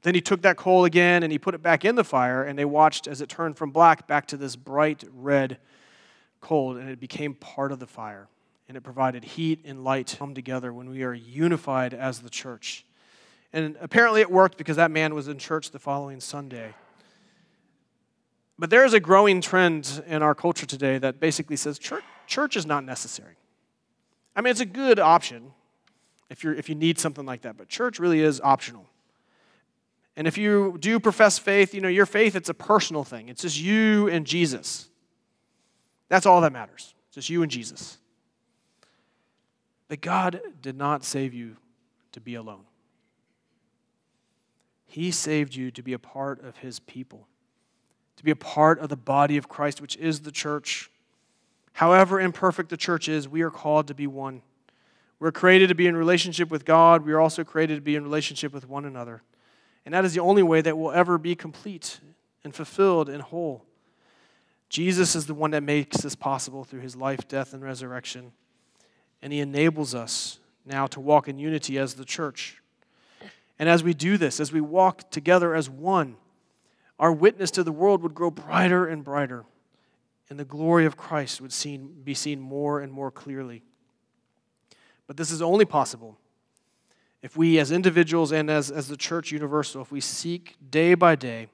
Then 0.08 0.16
he 0.16 0.22
took 0.22 0.44
that 0.44 0.56
coal 0.56 0.86
again 0.86 1.24
and 1.24 1.34
he 1.34 1.38
put 1.38 1.54
it 1.54 1.62
back 1.62 1.84
in 1.84 1.96
the 1.96 2.04
fire, 2.06 2.42
and 2.42 2.58
they 2.58 2.64
watched 2.64 3.08
as 3.08 3.20
it 3.20 3.28
turned 3.28 3.58
from 3.58 3.72
black 3.72 4.08
back 4.08 4.26
to 4.28 4.38
this 4.38 4.56
bright 4.56 5.04
red 5.14 5.58
coal, 6.40 6.78
and 6.78 6.90
it 6.90 6.98
became 6.98 7.34
part 7.34 7.74
of 7.74 7.80
the 7.80 7.88
fire. 7.88 8.30
And 8.70 8.78
it 8.78 8.86
provided 8.86 9.26
heat 9.26 9.66
and 9.66 9.84
light 9.84 10.16
come 10.18 10.34
together 10.34 10.72
when 10.72 10.90
we 10.90 11.04
are 11.04 11.14
unified 11.14 11.94
as 11.94 12.20
the 12.20 12.30
church. 12.30 12.86
And 13.52 13.76
apparently 13.82 14.22
it 14.22 14.32
worked 14.32 14.58
because 14.58 14.78
that 14.78 14.92
man 14.92 15.14
was 15.14 15.28
in 15.28 15.40
church 15.40 15.72
the 15.72 15.80
following 15.80 16.22
Sunday. 16.22 16.74
But 18.58 18.70
there 18.70 18.86
is 18.86 18.94
a 18.94 19.02
growing 19.02 19.42
trend 19.42 20.02
in 20.08 20.24
our 20.24 20.34
culture 20.34 20.66
today 20.66 21.00
that 21.00 21.20
basically 21.20 21.58
says 21.58 21.78
church, 21.78 22.06
church 22.28 22.56
is 22.56 22.66
not 22.66 22.86
necessary. 22.86 23.36
I 24.38 24.40
mean, 24.40 24.52
it's 24.52 24.62
a 24.62 24.66
good 24.66 25.00
option 25.00 25.52
if, 26.30 26.46
you're, 26.46 26.54
if 26.54 26.70
you 26.70 26.76
need 26.76 26.98
something 26.98 27.26
like 27.26 27.42
that, 27.42 27.58
but 27.58 27.68
church 27.68 28.00
really 28.00 28.22
is 28.22 28.40
optional. 28.40 28.88
And 30.18 30.28
if 30.28 30.38
you 30.38 30.78
do 30.80 31.00
profess 31.00 31.40
faith, 31.40 31.74
you 31.74 31.80
know, 31.80 31.88
your 31.88 32.06
faith, 32.06 32.36
it's 32.36 32.50
a 32.50 32.54
personal 32.54 33.06
thing. 33.06 33.30
It's 33.30 33.44
just 33.44 33.58
you 33.58 34.10
and 34.10 34.26
Jesus. 34.26 34.90
That's 36.10 36.26
all 36.26 36.42
that 36.42 36.52
matters. 36.52 36.94
It's 37.08 37.16
just 37.16 37.30
you 37.30 37.42
and 37.44 37.52
Jesus. 37.52 37.98
But 39.88 40.02
God 40.02 40.42
did 40.62 40.76
not 40.76 41.06
save 41.06 41.34
you 41.34 41.56
to 42.12 42.20
be 42.20 42.36
alone. 42.36 42.66
He 44.86 45.12
saved 45.12 45.56
you 45.56 45.72
to 45.72 45.82
be 45.82 45.94
a 45.94 46.00
part 46.00 46.44
of 46.44 46.58
His 46.58 46.80
people 46.80 47.28
to 48.18 48.24
be 48.24 48.32
a 48.32 48.36
part 48.36 48.80
of 48.80 48.90
the 48.90 48.98
body 48.98 49.38
of 49.38 49.48
Christ, 49.48 49.80
which 49.80 49.96
is 49.98 50.22
the 50.22 50.32
church. 50.32 50.92
However 51.74 52.20
imperfect 52.20 52.70
the 52.70 52.78
church 52.78 53.08
is, 53.08 53.30
we 53.30 53.44
are 53.44 53.52
called 53.52 53.88
to 53.88 53.94
be 53.94 54.08
one. 54.08 54.42
We're 55.20 55.32
created 55.32 55.70
to 55.70 55.76
be 55.76 55.88
in 55.88 55.96
relationship 55.96 56.50
with 56.50 56.66
God. 56.66 57.06
We 57.06 57.14
are 57.14 57.20
also 57.20 57.44
created 57.44 57.76
to 57.76 57.82
be 57.82 57.96
in 57.96 58.04
relationship 58.04 58.54
with 58.54 58.68
one 58.68 58.86
another. 58.86 59.22
And 59.88 59.94
that 59.94 60.04
is 60.04 60.14
the 60.14 60.20
only 60.20 60.44
way 60.44 60.60
that 60.60 60.78
we'll 60.78 60.92
ever 60.92 61.18
be 61.18 61.34
complete 61.34 62.02
and 62.44 62.54
fulfilled 62.54 63.08
and 63.08 63.22
whole. 63.22 63.64
Jesus 64.68 65.16
is 65.16 65.28
the 65.28 65.34
one 65.34 65.52
that 65.52 65.64
makes 65.64 66.02
this 66.02 66.14
possible 66.14 66.66
through 66.66 66.82
his 66.82 66.98
life, 66.98 67.26
death, 67.30 67.54
and 67.54 67.64
resurrection. 67.64 68.34
And 69.22 69.32
he 69.32 69.40
enables 69.40 69.96
us 69.96 70.40
now 70.66 70.88
to 70.88 71.00
walk 71.00 71.30
in 71.30 71.40
unity 71.40 71.78
as 71.78 71.94
the 71.94 72.04
church. 72.04 72.62
And 73.58 73.70
as 73.70 73.82
we 73.82 73.94
do 73.94 74.18
this, 74.18 74.42
as 74.42 74.52
we 74.52 74.60
walk 74.60 75.10
together 75.10 75.56
as 75.56 75.70
one, 75.70 76.18
our 77.00 77.14
witness 77.14 77.50
to 77.52 77.64
the 77.64 77.72
world 77.72 78.04
would 78.04 78.14
grow 78.14 78.30
brighter 78.30 78.88
and 78.88 79.06
brighter, 79.06 79.46
and 80.30 80.38
the 80.38 80.44
glory 80.44 80.86
of 80.86 80.98
Christ 80.98 81.40
would 81.40 81.54
seen, 81.54 82.02
be 82.04 82.14
seen 82.14 82.42
more 82.42 82.82
and 82.82 82.92
more 82.92 83.10
clearly. 83.10 83.64
But 85.08 85.16
this 85.16 85.32
is 85.32 85.42
only 85.42 85.64
possible 85.64 86.18
if 87.28 87.36
we 87.36 87.60
as 87.60 87.74
individuals 87.74 88.32
and 88.32 88.50
as, 88.50 88.72
as 88.72 88.88
the 88.88 88.96
church 88.96 89.34
universal, 89.34 89.82
if 89.82 89.92
we 89.92 90.00
seek 90.00 90.56
day 90.72 90.94
by 90.94 91.14
day 91.14 91.50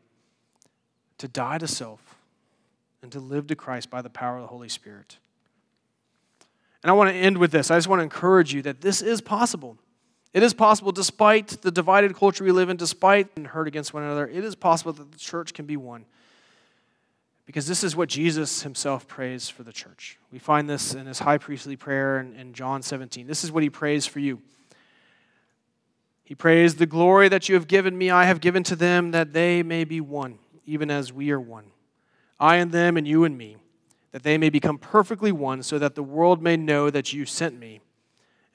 to 1.18 1.28
die 1.28 1.58
to 1.58 1.66
self 1.66 2.20
and 3.02 3.12
to 3.12 3.20
live 3.20 3.48
to 3.48 3.56
Christ 3.56 3.90
by 3.90 4.04
the 4.04 4.10
power 4.10 4.36
of 4.36 4.44
the 4.44 4.48
Holy 4.50 4.70
Spirit. 4.70 5.18
And 6.84 6.92
I 6.92 6.94
want 6.94 7.10
to 7.10 7.16
end 7.16 7.40
with 7.40 7.52
this. 7.52 7.72
I 7.72 7.78
just 7.78 7.88
want 7.88 8.02
to 8.02 8.04
encourage 8.04 8.54
you 8.54 8.62
that 8.62 8.82
this 8.82 9.02
is 9.02 9.20
possible. 9.20 9.80
It 10.32 10.44
is 10.44 10.54
possible, 10.54 10.92
despite 10.92 11.48
the 11.64 11.72
divided 11.72 12.16
culture 12.16 12.44
we 12.44 12.52
live 12.52 12.70
in, 12.70 12.78
despite 12.78 13.30
and 13.36 13.48
hurt 13.48 13.68
against 13.68 13.96
one 13.96 14.04
another, 14.04 14.28
it 14.28 14.44
is 14.44 14.54
possible 14.54 14.94
that 14.94 15.12
the 15.12 15.18
church 15.18 15.56
can 15.56 15.66
be 15.66 15.76
one. 15.76 16.06
Because 17.48 17.66
this 17.66 17.84
is 17.84 17.96
what 17.96 18.10
Jesus 18.10 18.62
himself 18.62 19.08
prays 19.08 19.50
for 19.50 19.64
the 19.64 19.74
church. 19.74 20.20
We 20.32 20.38
find 20.38 20.70
this 20.70 20.94
in 20.94 21.08
his 21.08 21.18
high 21.18 21.40
priestly 21.40 21.78
prayer 21.78 22.20
in, 22.20 22.36
in 22.36 22.54
John 22.54 22.84
17. 22.84 23.26
This 23.26 23.44
is 23.44 23.52
what 23.52 23.64
he 23.64 23.72
prays 23.72 24.06
for 24.06 24.20
you. 24.20 24.40
He 26.24 26.36
prays, 26.36 26.76
The 26.76 26.86
glory 26.86 27.30
that 27.30 27.50
you 27.50 27.56
have 27.56 27.68
given 27.68 27.98
me, 27.98 28.10
I 28.10 28.26
have 28.26 28.42
given 28.42 28.64
to 28.64 28.76
them, 28.76 29.12
that 29.12 29.34
they 29.34 29.62
may 29.64 29.84
be 29.84 30.00
one, 30.00 30.40
even 30.66 30.90
as 30.90 31.12
we 31.12 31.32
are 31.32 31.40
one. 31.40 31.66
I 32.40 32.58
and 32.58 32.72
them, 32.72 32.98
and 32.98 33.08
you 33.08 33.24
and 33.24 33.38
me, 33.38 33.58
that 34.12 34.24
they 34.24 34.38
may 34.38 34.50
become 34.50 34.78
perfectly 34.78 35.32
one, 35.32 35.64
so 35.64 35.80
that 35.80 35.96
the 35.96 36.04
world 36.04 36.42
may 36.42 36.58
know 36.58 36.90
that 36.90 37.14
you 37.14 37.26
sent 37.26 37.60
me 37.60 37.82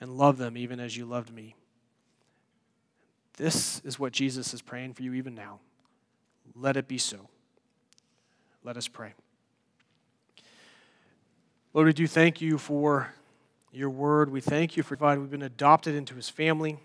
and 0.01 0.17
love 0.17 0.39
them 0.39 0.57
even 0.57 0.81
as 0.81 0.97
you 0.97 1.05
loved 1.05 1.33
me. 1.33 1.55
This 3.37 3.81
is 3.85 3.99
what 3.99 4.13
Jesus 4.13 4.53
is 4.53 4.63
praying 4.63 4.95
for 4.95 5.03
you 5.03 5.15
even 5.15 5.35
now. 5.35 5.61
Let 6.55 6.77
it 6.77 6.89
be 6.89 6.99
so. 6.99 7.29
Let 8.65 8.77
us 8.77 8.89
pray. 8.89 9.15
Lord, 11.73 11.87
we 11.87 11.93
do 11.93 12.07
thank 12.07 12.41
you 12.41 12.59
for 12.59 13.15
your 13.73 13.91
word. 13.91 14.31
We 14.31 14.41
thank 14.41 14.77
you 14.77 14.83
for 14.83 14.97
providing 14.97 15.23
we've 15.23 15.31
been 15.31 15.43
adopted 15.43 15.95
into 15.95 16.15
his 16.15 16.29
family. 16.29 16.79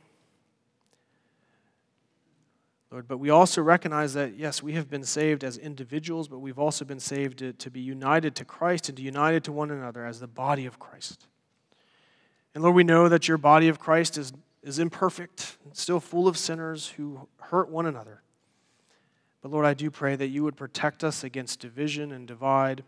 Lord, 2.94 3.08
but 3.08 3.18
we 3.18 3.32
also 3.32 3.60
recognize 3.60 4.14
that, 4.14 4.38
yes, 4.38 4.62
we 4.62 4.74
have 4.74 4.88
been 4.88 5.04
saved 5.04 5.44
as 5.44 5.58
individuals, 5.58 6.28
but 6.28 6.38
we've 6.38 6.60
also 6.60 6.86
been 6.86 7.00
saved 7.00 7.40
to, 7.40 7.52
to 7.54 7.72
be 7.72 7.80
united 7.80 8.36
to 8.36 8.46
Christ 8.46 8.88
and 8.88 8.96
to 8.96 9.02
be 9.02 9.08
united 9.08 9.44
to 9.46 9.52
one 9.52 9.72
another 9.72 10.06
as 10.06 10.20
the 10.20 10.28
body 10.28 10.68
of 10.68 10.78
Christ. 10.78 11.26
And 12.54 12.62
Lord, 12.64 12.76
we 12.76 12.84
know 12.84 13.10
that 13.10 13.28
your 13.28 13.40
body 13.40 13.68
of 13.68 13.80
Christ 13.80 14.16
is, 14.16 14.32
is 14.62 14.78
imperfect, 14.78 15.58
still 15.72 16.00
full 16.00 16.28
of 16.28 16.38
sinners 16.38 16.90
who 16.90 17.28
hurt 17.40 17.68
one 17.68 17.88
another. 17.88 18.22
But 19.42 19.50
Lord, 19.50 19.66
I 19.66 19.74
do 19.74 19.90
pray 19.90 20.16
that 20.16 20.28
you 20.28 20.44
would 20.44 20.56
protect 20.56 21.04
us 21.04 21.24
against 21.24 21.60
division 21.60 22.12
and 22.12 22.28
divide, 22.28 22.84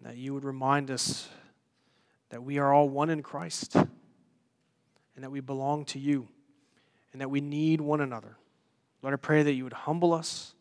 and 0.00 0.10
that 0.10 0.16
you 0.16 0.34
would 0.34 0.44
remind 0.44 0.90
us 0.90 1.28
that 2.30 2.42
we 2.42 2.58
are 2.58 2.74
all 2.74 2.88
one 2.88 3.10
in 3.10 3.22
Christ, 3.22 3.76
and 3.76 3.86
that 5.18 5.30
we 5.30 5.38
belong 5.38 5.84
to 5.84 6.00
you, 6.00 6.26
and 7.12 7.20
that 7.20 7.30
we 7.30 7.40
need 7.40 7.80
one 7.80 8.00
another. 8.00 8.36
Lord, 9.02 9.14
I 9.14 9.16
pray 9.16 9.42
that 9.42 9.52
you 9.52 9.64
would 9.64 9.72
humble 9.72 10.12
us, 10.12 10.54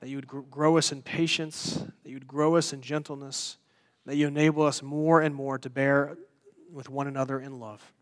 that 0.00 0.08
you 0.08 0.16
would 0.16 0.26
grow 0.26 0.78
us 0.78 0.92
in 0.92 1.02
patience, 1.02 1.74
that 2.02 2.08
you 2.08 2.16
would 2.16 2.26
grow 2.26 2.56
us 2.56 2.72
in 2.72 2.82
gentleness, 2.82 3.56
that 4.06 4.16
you 4.16 4.26
enable 4.26 4.64
us 4.64 4.82
more 4.82 5.20
and 5.20 5.34
more 5.34 5.58
to 5.58 5.70
bear 5.70 6.16
with 6.72 6.88
one 6.88 7.06
another 7.06 7.40
in 7.40 7.60
love. 7.60 7.92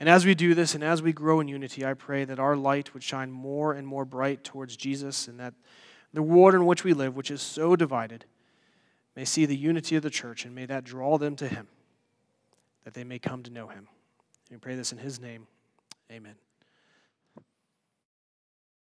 And 0.00 0.08
as 0.08 0.26
we 0.26 0.34
do 0.34 0.54
this 0.54 0.74
and 0.74 0.82
as 0.82 1.00
we 1.00 1.12
grow 1.12 1.38
in 1.38 1.46
unity, 1.46 1.86
I 1.86 1.94
pray 1.94 2.24
that 2.24 2.40
our 2.40 2.56
light 2.56 2.92
would 2.92 3.04
shine 3.04 3.30
more 3.30 3.72
and 3.72 3.86
more 3.86 4.04
bright 4.04 4.42
towards 4.42 4.76
Jesus 4.76 5.28
and 5.28 5.38
that 5.38 5.54
the 6.12 6.22
world 6.22 6.54
in 6.54 6.66
which 6.66 6.82
we 6.82 6.92
live, 6.92 7.14
which 7.14 7.30
is 7.30 7.40
so 7.40 7.76
divided, 7.76 8.24
may 9.14 9.24
see 9.24 9.46
the 9.46 9.56
unity 9.56 9.94
of 9.96 10.02
the 10.02 10.10
church 10.10 10.44
and 10.44 10.54
may 10.54 10.66
that 10.66 10.84
draw 10.84 11.18
them 11.18 11.36
to 11.36 11.46
Him, 11.46 11.68
that 12.84 12.94
they 12.94 13.04
may 13.04 13.18
come 13.18 13.42
to 13.44 13.50
know 13.50 13.68
Him. 13.68 13.86
And 14.50 14.52
we 14.52 14.56
pray 14.58 14.74
this 14.74 14.92
in 14.92 14.98
His 14.98 15.20
name. 15.20 15.46
Amen. 16.10 16.34